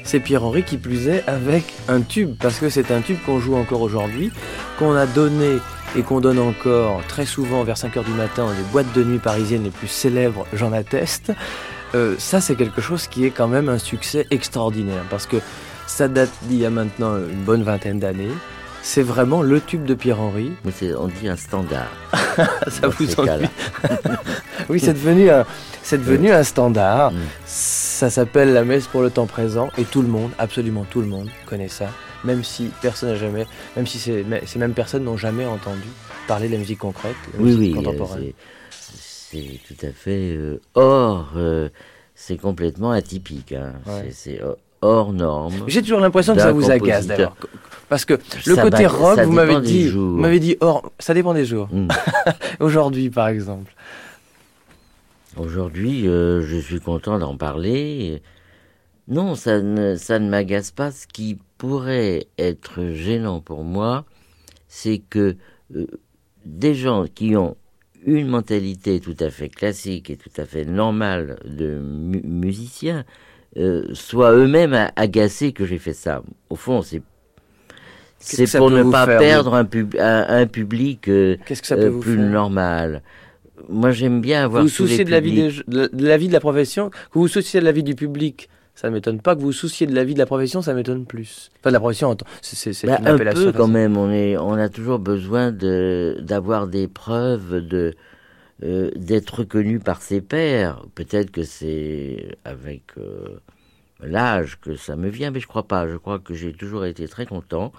c'est 0.06 0.22
Pierre-Henri 0.22 0.64
qui 0.64 0.78
plus 0.78 1.10
est 1.10 1.28
avec 1.28 1.66
un 1.90 2.00
tube, 2.00 2.36
parce 2.40 2.58
que 2.60 2.70
c'est 2.70 2.90
un 2.92 3.02
tube 3.02 3.18
qu'on 3.26 3.42
joue 3.42 3.56
encore 3.58 3.82
aujourd'hui, 3.82 4.32
qu'on 4.80 4.96
a 4.96 5.06
donné 5.06 5.58
et 5.98 6.02
qu'on 6.02 6.22
donne 6.22 6.40
encore 6.40 7.02
très 7.10 7.26
souvent 7.26 7.66
vers 7.66 7.76
5h 7.76 8.06
du 8.06 8.12
matin 8.12 8.46
dans 8.46 8.52
les 8.52 8.64
boîtes 8.72 8.94
de 8.94 9.04
nuit 9.04 9.20
parisiennes 9.20 9.66
les 9.66 9.72
plus 9.72 9.90
célèbres, 9.90 10.46
j'en 10.54 10.72
atteste. 10.72 11.34
Euh, 11.96 12.16
ça, 12.18 12.40
c'est 12.40 12.56
quelque 12.56 12.80
chose 12.80 13.08
qui 13.08 13.26
est 13.26 13.30
quand 13.32 13.50
même 13.50 13.68
un 13.68 13.78
succès 13.78 14.26
extraordinaire, 14.32 15.04
parce 15.10 15.26
que 15.26 15.36
ça 15.88 16.08
date 16.08 16.30
d'il 16.44 16.60
y 16.60 16.66
a 16.66 16.70
maintenant 16.70 17.18
une 17.18 17.44
bonne 17.44 17.64
vingtaine 17.64 18.00
d'années. 18.00 18.32
C'est 18.84 19.02
vraiment 19.02 19.42
le 19.42 19.60
tube 19.60 19.84
de 19.84 19.94
Pierre-Henri. 19.96 20.52
on 20.98 21.08
dit 21.08 21.28
un 21.28 21.36
standard 21.36 21.90
Ça 22.70 22.88
vous 22.88 23.20
ennuie. 23.20 23.48
Oui, 24.70 24.80
c'est 24.82 24.94
devenu 24.94 25.30
un, 25.30 25.46
c'est 25.82 25.98
devenu 25.98 26.32
un 26.32 26.44
standard. 26.44 27.12
Mm. 27.12 27.18
Ça 27.46 28.10
s'appelle 28.10 28.54
la 28.54 28.64
messe 28.66 28.88
pour 28.88 29.02
le 29.02 29.10
temps 29.10 29.26
présent 29.28 29.70
et 29.78 29.84
tout 29.86 30.02
le 30.02 30.08
monde, 30.10 30.32
absolument 30.38 30.86
tout 30.90 31.02
le 31.02 31.08
monde, 31.08 31.30
connaît 31.46 31.68
ça. 31.70 31.90
Même 32.26 32.44
si 32.44 32.70
personne 32.82 33.10
n'a 33.10 33.16
jamais, 33.16 33.46
même 33.76 33.88
si 33.88 33.98
ces, 34.00 34.26
ces 34.46 34.60
mêmes 34.60 34.74
personnes 34.74 35.04
n'ont 35.06 35.18
jamais 35.18 35.46
entendu 35.46 35.88
parler 36.28 36.48
de 36.48 36.54
la 36.54 36.60
musique 36.60 36.80
concrète, 36.80 37.16
la 37.34 37.40
oui 37.42 37.56
musique 37.56 37.60
oui 37.60 37.72
euh, 37.72 37.76
contemporaine. 37.76 38.32
c'est 38.72 39.60
tout 39.68 39.86
à 39.86 39.92
fait 39.92 40.36
euh, 40.36 40.60
hors 40.76 41.32
euh, 41.38 41.70
c'est 42.16 42.38
complètement 42.38 42.92
atypique 42.92 43.54
hein. 43.54 43.74
Ouais. 43.86 44.08
C'est- 44.12 44.38
c'est 44.38 44.42
hors- 44.82 45.14
norme 45.14 45.54
J'ai 45.68 45.82
toujours 45.82 46.00
l'impression 46.00 46.34
que 46.36 46.42
ça 46.42 46.52
vous 46.52 46.70
agace 46.72 47.08
d'ailleurs. 47.08 47.36
Parce 47.90 48.04
que 48.04 48.16
le 48.46 48.56
Ça 48.56 48.62
côté 48.64 48.86
rock, 48.86 49.20
vous 49.22 49.32
m'avez 49.32 49.62
dit, 49.62 49.88
jours. 49.88 50.12
vous 50.16 50.18
m'avez 50.22 50.40
dit 50.42 50.58
hors, 50.60 50.92
ça 51.00 51.14
dépend 51.14 51.34
des 51.34 51.46
jours. 51.46 51.70
Mm. 51.72 51.88
Aujourd'hui, 52.60 53.10
par 53.10 53.30
exemple. 53.30 53.74
Aujourd'hui, 55.38 56.08
euh, 56.08 56.42
je 56.42 56.58
suis 56.58 56.80
content 56.80 57.20
d'en 57.20 57.38
parler. 57.38 58.22
Non, 59.08 59.36
ça 59.36 59.62
ne, 59.62 59.96
ça 59.96 60.20
ne 60.20 60.30
m'agace 60.30 60.72
pas. 60.72 60.92
Ce 60.92 61.08
qui 61.08 61.38
pourrait 61.58 62.28
être 62.38 62.92
gênant 62.94 63.40
pour 63.40 63.64
moi, 63.64 64.04
c'est 64.68 64.98
que 64.98 65.36
euh, 65.76 65.86
des 66.46 66.74
gens 66.74 67.06
qui 67.14 67.36
ont 67.36 67.56
une 68.06 68.28
mentalité 68.28 69.00
tout 69.00 69.16
à 69.20 69.30
fait 69.30 69.50
classique 69.50 70.10
et 70.10 70.18
tout 70.18 70.30
à 70.38 70.46
fait 70.46 70.66
normale 70.66 71.40
de 71.46 71.80
mu- 71.80 72.22
musicien 72.24 73.06
euh, 73.58 73.86
soient 73.94 74.34
eux-mêmes 74.34 74.90
agacés 74.96 75.52
que 75.54 75.66
j'ai 75.66 75.78
fait 75.78 75.94
ça. 75.94 76.22
Au 76.50 76.56
fond, 76.56 76.82
c'est 76.82 77.02
c'est 78.20 78.58
pour 78.58 78.72
ne 78.72 78.84
pas 78.92 79.06
faire, 79.06 79.20
perdre 79.20 79.54
un, 79.54 79.64
pub- 79.66 79.96
un, 80.00 80.26
un 80.28 80.48
public 80.48 81.08
euh, 81.08 81.38
euh, 81.72 82.00
plus 82.00 82.18
normal. 82.18 83.04
Moi, 83.70 83.92
j'aime 83.92 84.22
bien 84.22 84.44
avoir 84.44 84.64
Vous 84.64 84.70
vous 84.70 84.76
tous 84.76 84.84
les 84.84 84.90
souciez 84.90 85.06
de 85.06 85.12
la, 85.12 85.20
vie 85.20 85.34
des- 85.34 85.52
de, 85.68 85.90
de 85.94 86.08
la 86.08 86.18
vie 86.18 86.28
de 86.28 86.34
la 86.34 86.40
profession, 86.40 86.90
que 86.90 86.96
vous 87.14 87.22
vous 87.22 87.28
souciez 87.28 87.60
de 87.60 87.66
la 87.66 87.72
vie 87.72 87.84
du 87.84 87.96
public, 87.96 88.50
ça 88.76 88.90
ne 88.90 88.94
m'étonne 88.96 89.20
pas. 89.20 89.36
Que 89.36 89.40
vous 89.42 89.48
vous 89.48 89.52
souciez 89.54 89.88
de 89.88 89.94
la 89.96 90.04
vie 90.04 90.14
de 90.14 90.20
la 90.20 90.26
profession, 90.26 90.62
ça 90.62 90.74
m'étonne 90.74 91.06
plus. 91.06 91.50
Enfin, 91.60 91.70
de 91.70 91.74
la 91.74 91.80
profession, 91.80 92.16
c'est- 92.42 92.74
Bah, 92.88 92.98
une 93.02 93.08
un 93.08 93.18
peu 93.34 93.52
quand 93.58 93.68
même. 93.68 93.98
On 93.98 94.12
est, 94.12 94.38
on 94.38 94.54
a 94.54 94.70
toujours 94.70 95.00
besoin 95.00 95.52
de 95.52 96.18
d'avoir 96.22 96.68
des 96.68 96.88
preuves 96.88 97.62
de 97.68 97.94
euh, 98.64 98.92
d'être 98.96 99.40
reconnu 99.40 99.80
par 99.80 100.02
ses 100.02 100.22
pairs. 100.22 100.84
Peut-être 100.96 101.32
que 101.32 101.44
c'est 101.44 102.38
avec 102.44 102.84
euh, 102.98 103.40
l'âge 104.02 104.60
que 104.60 104.76
ça 104.76 104.96
me 104.96 105.10
vient, 105.10 105.32
mais 105.32 105.40
je 105.40 105.48
crois 105.48 105.68
pas. 105.68 105.88
Je 105.88 105.96
crois 105.98 106.20
que 106.20 106.34
j'ai 106.34 106.54
toujours 106.54 106.86
été 106.86 107.08
très 107.08 107.26
content, 107.26 107.72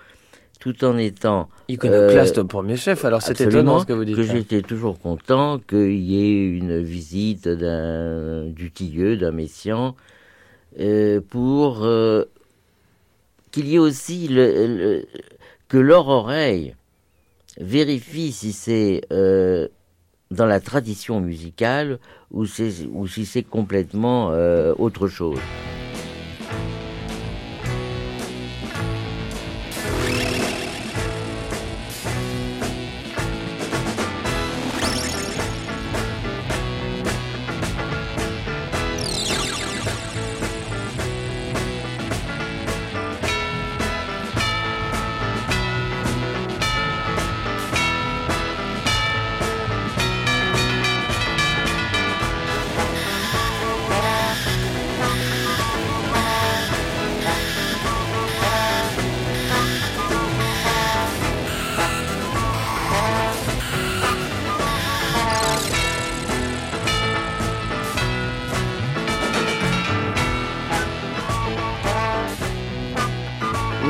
tout 0.60 0.84
en 0.84 0.96
étant 0.96 1.48
Iconoclaste 1.68 2.38
euh, 2.38 2.42
au 2.42 2.46
premier 2.46 2.76
chef, 2.76 3.04
alors 3.04 3.22
c'est 3.22 3.40
étonnant 3.40 3.80
ce 3.80 3.86
que 3.86 3.92
vous 3.92 4.04
dites. 4.04 4.16
que 4.16 4.22
j'étais 4.22 4.62
toujours 4.62 4.98
content 4.98 5.58
qu'il 5.58 5.98
y 5.98 6.16
ait 6.16 6.44
une 6.46 6.80
visite 6.80 7.48
d'un 7.48 8.46
du 8.46 8.70
Tilleux, 8.70 9.16
d'un 9.16 9.32
Messian, 9.32 9.94
euh, 10.80 11.20
pour 11.20 11.86
qu'il 13.50 13.66
y 13.68 13.76
ait 13.76 13.78
aussi 13.78 14.28
le, 14.28 14.66
le- 14.66 15.06
que 15.68 15.78
leur 15.78 16.08
oreille 16.08 16.74
vérifie 17.60 18.32
si 18.32 18.52
c'est 18.52 19.02
euh, 19.12 19.68
dans 20.30 20.46
la 20.46 20.60
tradition 20.60 21.20
musicale 21.20 21.98
ou, 22.30 22.46
si 22.46 23.26
c'est 23.26 23.42
complètement 23.42 24.30
euh, 24.32 24.74
autre 24.78 25.08
chose. 25.08 25.38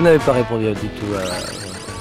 N'avez 0.09 0.25
pas 0.25 0.33
répondu 0.33 0.64
du 0.73 0.88
tout 0.88 1.14
à 1.16 1.25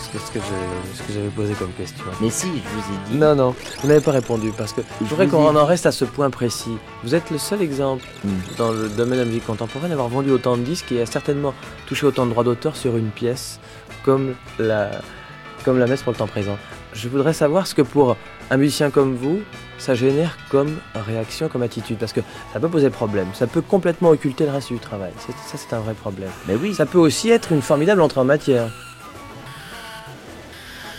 ce 0.02 0.32
que, 0.32 0.39
que 0.39 1.13
j'avais 1.13 1.28
posé 1.28 1.54
comme 1.56 1.72
question. 1.74 2.06
Mais 2.22 2.30
si, 2.30 2.48
je 2.48 2.52
vous 2.52 2.80
ai 2.93 3.12
dit. 3.12 3.17
Non, 3.17 3.36
non, 3.36 3.54
vous 3.82 3.88
n'avez 3.88 4.00
pas 4.00 4.12
répondu 4.12 4.52
parce 4.58 4.72
que 4.72 4.82
je 5.02 5.06
voudrais 5.08 5.28
qu'on 5.28 5.56
en 5.56 5.65
reste 5.65 5.86
à 5.86 5.91
ce 5.91 6.06
point 6.06 6.30
précis. 6.30 6.78
Vous 7.04 7.13
êtes 7.15 7.30
le 7.30 7.38
seul 7.38 7.62
exemple 7.62 8.06
Mm. 8.24 8.30
dans 8.58 8.72
le 8.72 8.88
domaine 8.89 9.20
de 9.20 9.24
la 9.24 9.26
musique 9.26 9.46
contemporaine 9.46 9.91
à 9.91 9.93
avoir 9.96 10.08
vendu 10.08 10.32
autant 10.32 10.56
de 10.58 10.63
disques 10.63 10.91
et 10.91 11.02
a 11.02 11.06
certainement 11.06 11.54
touché 11.86 12.06
autant 12.06 12.26
de 12.26 12.32
droits 12.32 12.43
d'auteur 12.46 12.76
sur 12.76 12.96
une 12.98 13.10
pièce 13.10 13.60
comme 14.04 14.34
la, 14.58 14.89
comme 15.65 15.78
la 15.78 15.86
messe 15.88 16.02
pour 16.04 16.13
le 16.13 16.17
temps 16.17 16.28
présent. 16.28 16.58
Je 16.93 17.10
voudrais 17.10 17.34
savoir 17.34 17.67
ce 17.67 17.76
que 17.76 17.82
pour 17.82 18.15
un 18.50 18.58
musicien 18.58 18.89
comme 18.89 19.15
vous, 19.15 19.39
ça 19.78 19.93
génère 19.93 20.38
comme 20.50 20.78
réaction, 20.95 21.50
comme 21.50 21.63
attitude. 21.63 21.97
Parce 21.97 22.13
que 22.13 22.21
ça 22.54 22.60
peut 22.60 22.69
poser 22.69 22.89
problème, 22.89 23.28
ça 23.34 23.47
peut 23.47 23.62
complètement 23.62 24.10
occulter 24.10 24.45
le 24.45 24.52
reste 24.52 24.71
du 24.71 24.80
travail. 24.80 25.12
Ça, 25.17 25.58
c'est 25.58 25.76
un 25.76 25.80
vrai 25.80 25.93
problème. 25.93 26.30
Mais 26.47 26.56
oui, 26.56 26.73
Ça 26.73 26.86
peut 26.86 26.97
aussi 26.97 27.30
être 27.30 27.52
une 27.52 27.62
formidable 27.62 28.02
entrée 28.02 28.21
en 28.21 28.26
matière. 28.26 28.69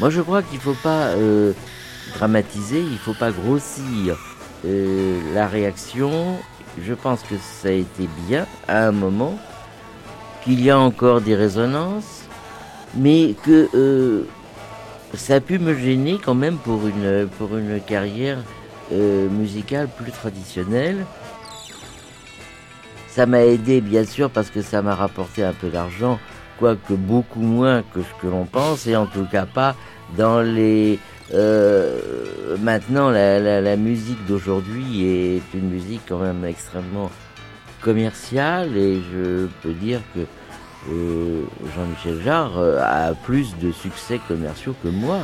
Moi, 0.01 0.11
je 0.11 0.21
crois 0.21 0.43
qu'il 0.43 0.59
ne 0.59 0.63
faut 0.63 0.77
pas 0.83 1.09
euh, 1.09 1.53
dramatiser, 2.15 2.79
il 2.79 2.93
ne 2.93 2.99
faut 2.99 3.15
pas 3.15 3.33
grossir 3.33 4.17
euh, 4.65 5.19
la 5.35 5.49
réaction. 5.49 6.37
Je 6.81 6.95
pense 6.95 7.23
que 7.23 7.35
ça 7.37 7.69
a 7.69 7.73
été 7.73 8.09
bien 8.29 8.47
à 8.69 8.87
un 8.87 8.93
moment, 8.93 9.37
qu'il 10.45 10.63
y 10.63 10.71
a 10.71 10.79
encore 10.79 11.21
des 11.21 11.35
résonances, 11.35 12.23
mais 12.95 13.35
que 13.45 13.69
euh, 13.75 14.29
ça 15.15 15.37
a 15.37 15.41
pu 15.41 15.59
me 15.59 15.75
gêner 15.75 16.19
quand 16.23 16.35
même 16.35 16.59
pour 16.59 16.87
une, 16.87 17.29
pour 17.39 17.57
une 17.57 17.81
carrière 17.81 18.39
euh, 18.93 19.29
musicale 19.29 19.89
plus 19.89 20.13
traditionnelle. 20.13 21.07
ça 23.09 23.27
m'a 23.27 23.45
aidé 23.45 23.81
bien 23.81 24.05
sûr 24.05 24.31
parce 24.31 24.51
que 24.51 24.63
ça 24.63 24.83
m'a 24.83 24.95
rapporté 24.95 25.43
un 25.43 25.53
peu 25.53 25.69
d'argent, 25.69 26.19
quoique 26.59 26.95
beaucoup 26.95 27.41
moins 27.41 27.83
que 27.83 28.01
ce 28.03 28.23
que 28.23 28.27
l'on 28.27 28.45
pense, 28.45 28.87
et 28.87 28.97
en 28.97 29.07
tout 29.07 29.27
cas 29.31 29.47
pas 29.47 29.75
dans 30.17 30.41
les... 30.41 30.99
Euh, 31.35 32.57
maintenant, 32.61 33.11
la, 33.11 33.77
musique 33.77 34.25
d'aujourd'hui 34.27 35.05
est 35.05 35.43
une 35.53 35.69
musique 35.69 36.01
quand 36.09 36.19
même 36.19 36.45
extrêmement 36.45 37.11
commerciale 37.83 38.77
et 38.77 39.01
je 39.13 39.47
peux 39.63 39.73
dire 39.73 40.01
que 40.15 40.21
Jean-Michel 41.75 42.23
Jarre 42.23 42.59
euh, 42.59 42.81
a 42.83 43.15
plus 43.15 43.57
de 43.59 43.73
succès 43.73 44.21
commerciaux 44.27 44.75
que 44.83 44.89
moi. 44.89 45.19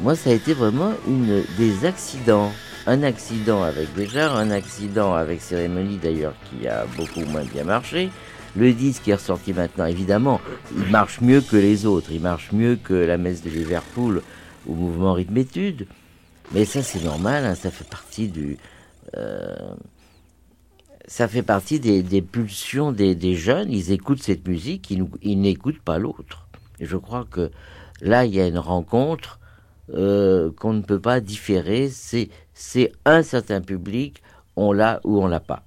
Moi, 0.00 0.14
ça 0.14 0.30
a 0.30 0.32
été 0.34 0.54
vraiment 0.54 0.92
une 1.08 1.42
des 1.56 1.86
accidents 1.86 2.52
un 2.86 3.02
accident 3.02 3.62
avec 3.62 3.92
déjà, 3.94 4.32
un 4.32 4.50
accident 4.50 5.14
avec 5.14 5.40
Cérémonie 5.40 5.98
d'ailleurs 5.98 6.34
qui 6.44 6.68
a 6.68 6.86
beaucoup 6.96 7.24
moins 7.24 7.44
bien 7.44 7.64
marché. 7.64 8.10
Le 8.56 8.72
disque 8.72 9.08
est 9.08 9.14
ressorti 9.14 9.52
maintenant, 9.52 9.84
évidemment, 9.84 10.40
il 10.74 10.90
marche 10.90 11.20
mieux 11.20 11.42
que 11.42 11.56
les 11.56 11.84
autres, 11.84 12.10
il 12.10 12.22
marche 12.22 12.52
mieux 12.52 12.76
que 12.76 12.94
la 12.94 13.18
messe 13.18 13.42
de 13.42 13.50
Liverpool 13.50 14.22
ou 14.66 14.74
Mouvement 14.74 15.12
Rythme 15.12 15.36
Étude. 15.36 15.86
Mais 16.52 16.64
ça 16.64 16.82
c'est 16.82 17.02
normal, 17.04 17.44
hein, 17.44 17.54
ça 17.54 17.70
fait 17.70 17.88
partie 17.88 18.28
du... 18.28 18.56
Euh, 19.16 19.74
ça 21.06 21.28
fait 21.28 21.42
partie 21.42 21.80
des, 21.80 22.22
pulsions 22.22 22.92
des, 22.92 23.34
jeunes, 23.34 23.70
ils 23.70 23.92
écoutent 23.92 24.22
cette 24.22 24.46
musique, 24.46 24.90
ils, 24.90 25.40
n'écoutent 25.40 25.80
pas 25.80 25.98
l'autre. 25.98 26.46
Je 26.80 26.96
crois 26.96 27.26
que 27.30 27.50
là, 28.00 28.24
il 28.24 28.34
y 28.34 28.40
a 28.40 28.46
une 28.46 28.58
rencontre 28.58 29.38
euh, 29.94 30.50
qu'on 30.58 30.72
ne 30.72 30.82
peut 30.82 31.00
pas 31.00 31.20
différer. 31.20 31.88
C'est 31.90 32.92
un 33.04 33.22
certain 33.22 33.60
public, 33.60 34.22
on 34.56 34.72
l'a 34.72 35.00
ou 35.04 35.22
on 35.22 35.26
l'a 35.26 35.40
pas. 35.40 35.62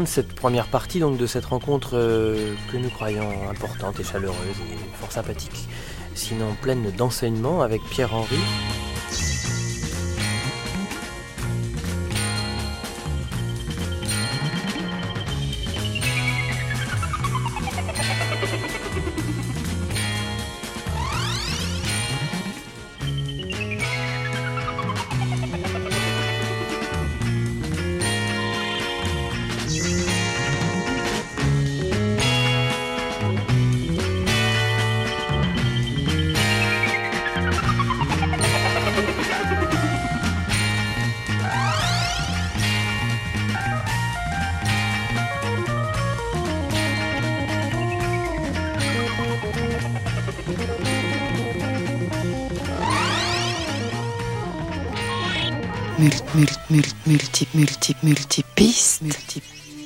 De 0.00 0.06
cette 0.06 0.34
première 0.34 0.66
partie, 0.66 1.00
donc 1.00 1.16
de 1.16 1.26
cette 1.26 1.44
rencontre 1.44 1.90
euh, 1.94 2.54
que 2.70 2.76
nous 2.76 2.90
croyons 2.90 3.28
importante 3.50 4.00
et 4.00 4.04
chaleureuse 4.04 4.36
et 4.72 4.98
fort 4.98 5.12
sympathique, 5.12 5.68
sinon 6.14 6.54
pleine 6.60 6.90
d'enseignements 6.92 7.62
avec 7.62 7.82
Pierre-Henri. 7.90 8.38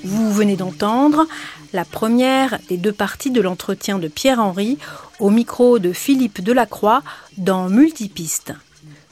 Vous 0.05 0.33
venez 0.33 0.57
d'entendre 0.57 1.27
la 1.73 1.85
première 1.85 2.59
des 2.69 2.77
deux 2.77 2.93
parties 2.93 3.31
de 3.31 3.41
l'entretien 3.41 3.99
de 3.99 4.09
Pierre-Henri 4.09 4.79
au 5.21 5.31
micro 5.31 5.79
de 5.79 5.93
Philippe 5.93 6.43
Delacroix 6.43 7.03
dans 7.37 7.69
Multipiste. 7.69 8.53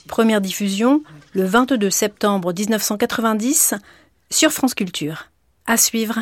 Première 0.08 0.40
diffusion 0.40 1.02
le 1.32 1.44
22 1.44 1.90
septembre 1.90 2.52
1990 2.52 3.74
sur 4.30 4.50
France 4.50 4.74
Culture. 4.74 5.28
À 5.66 5.76
suivre. 5.76 6.18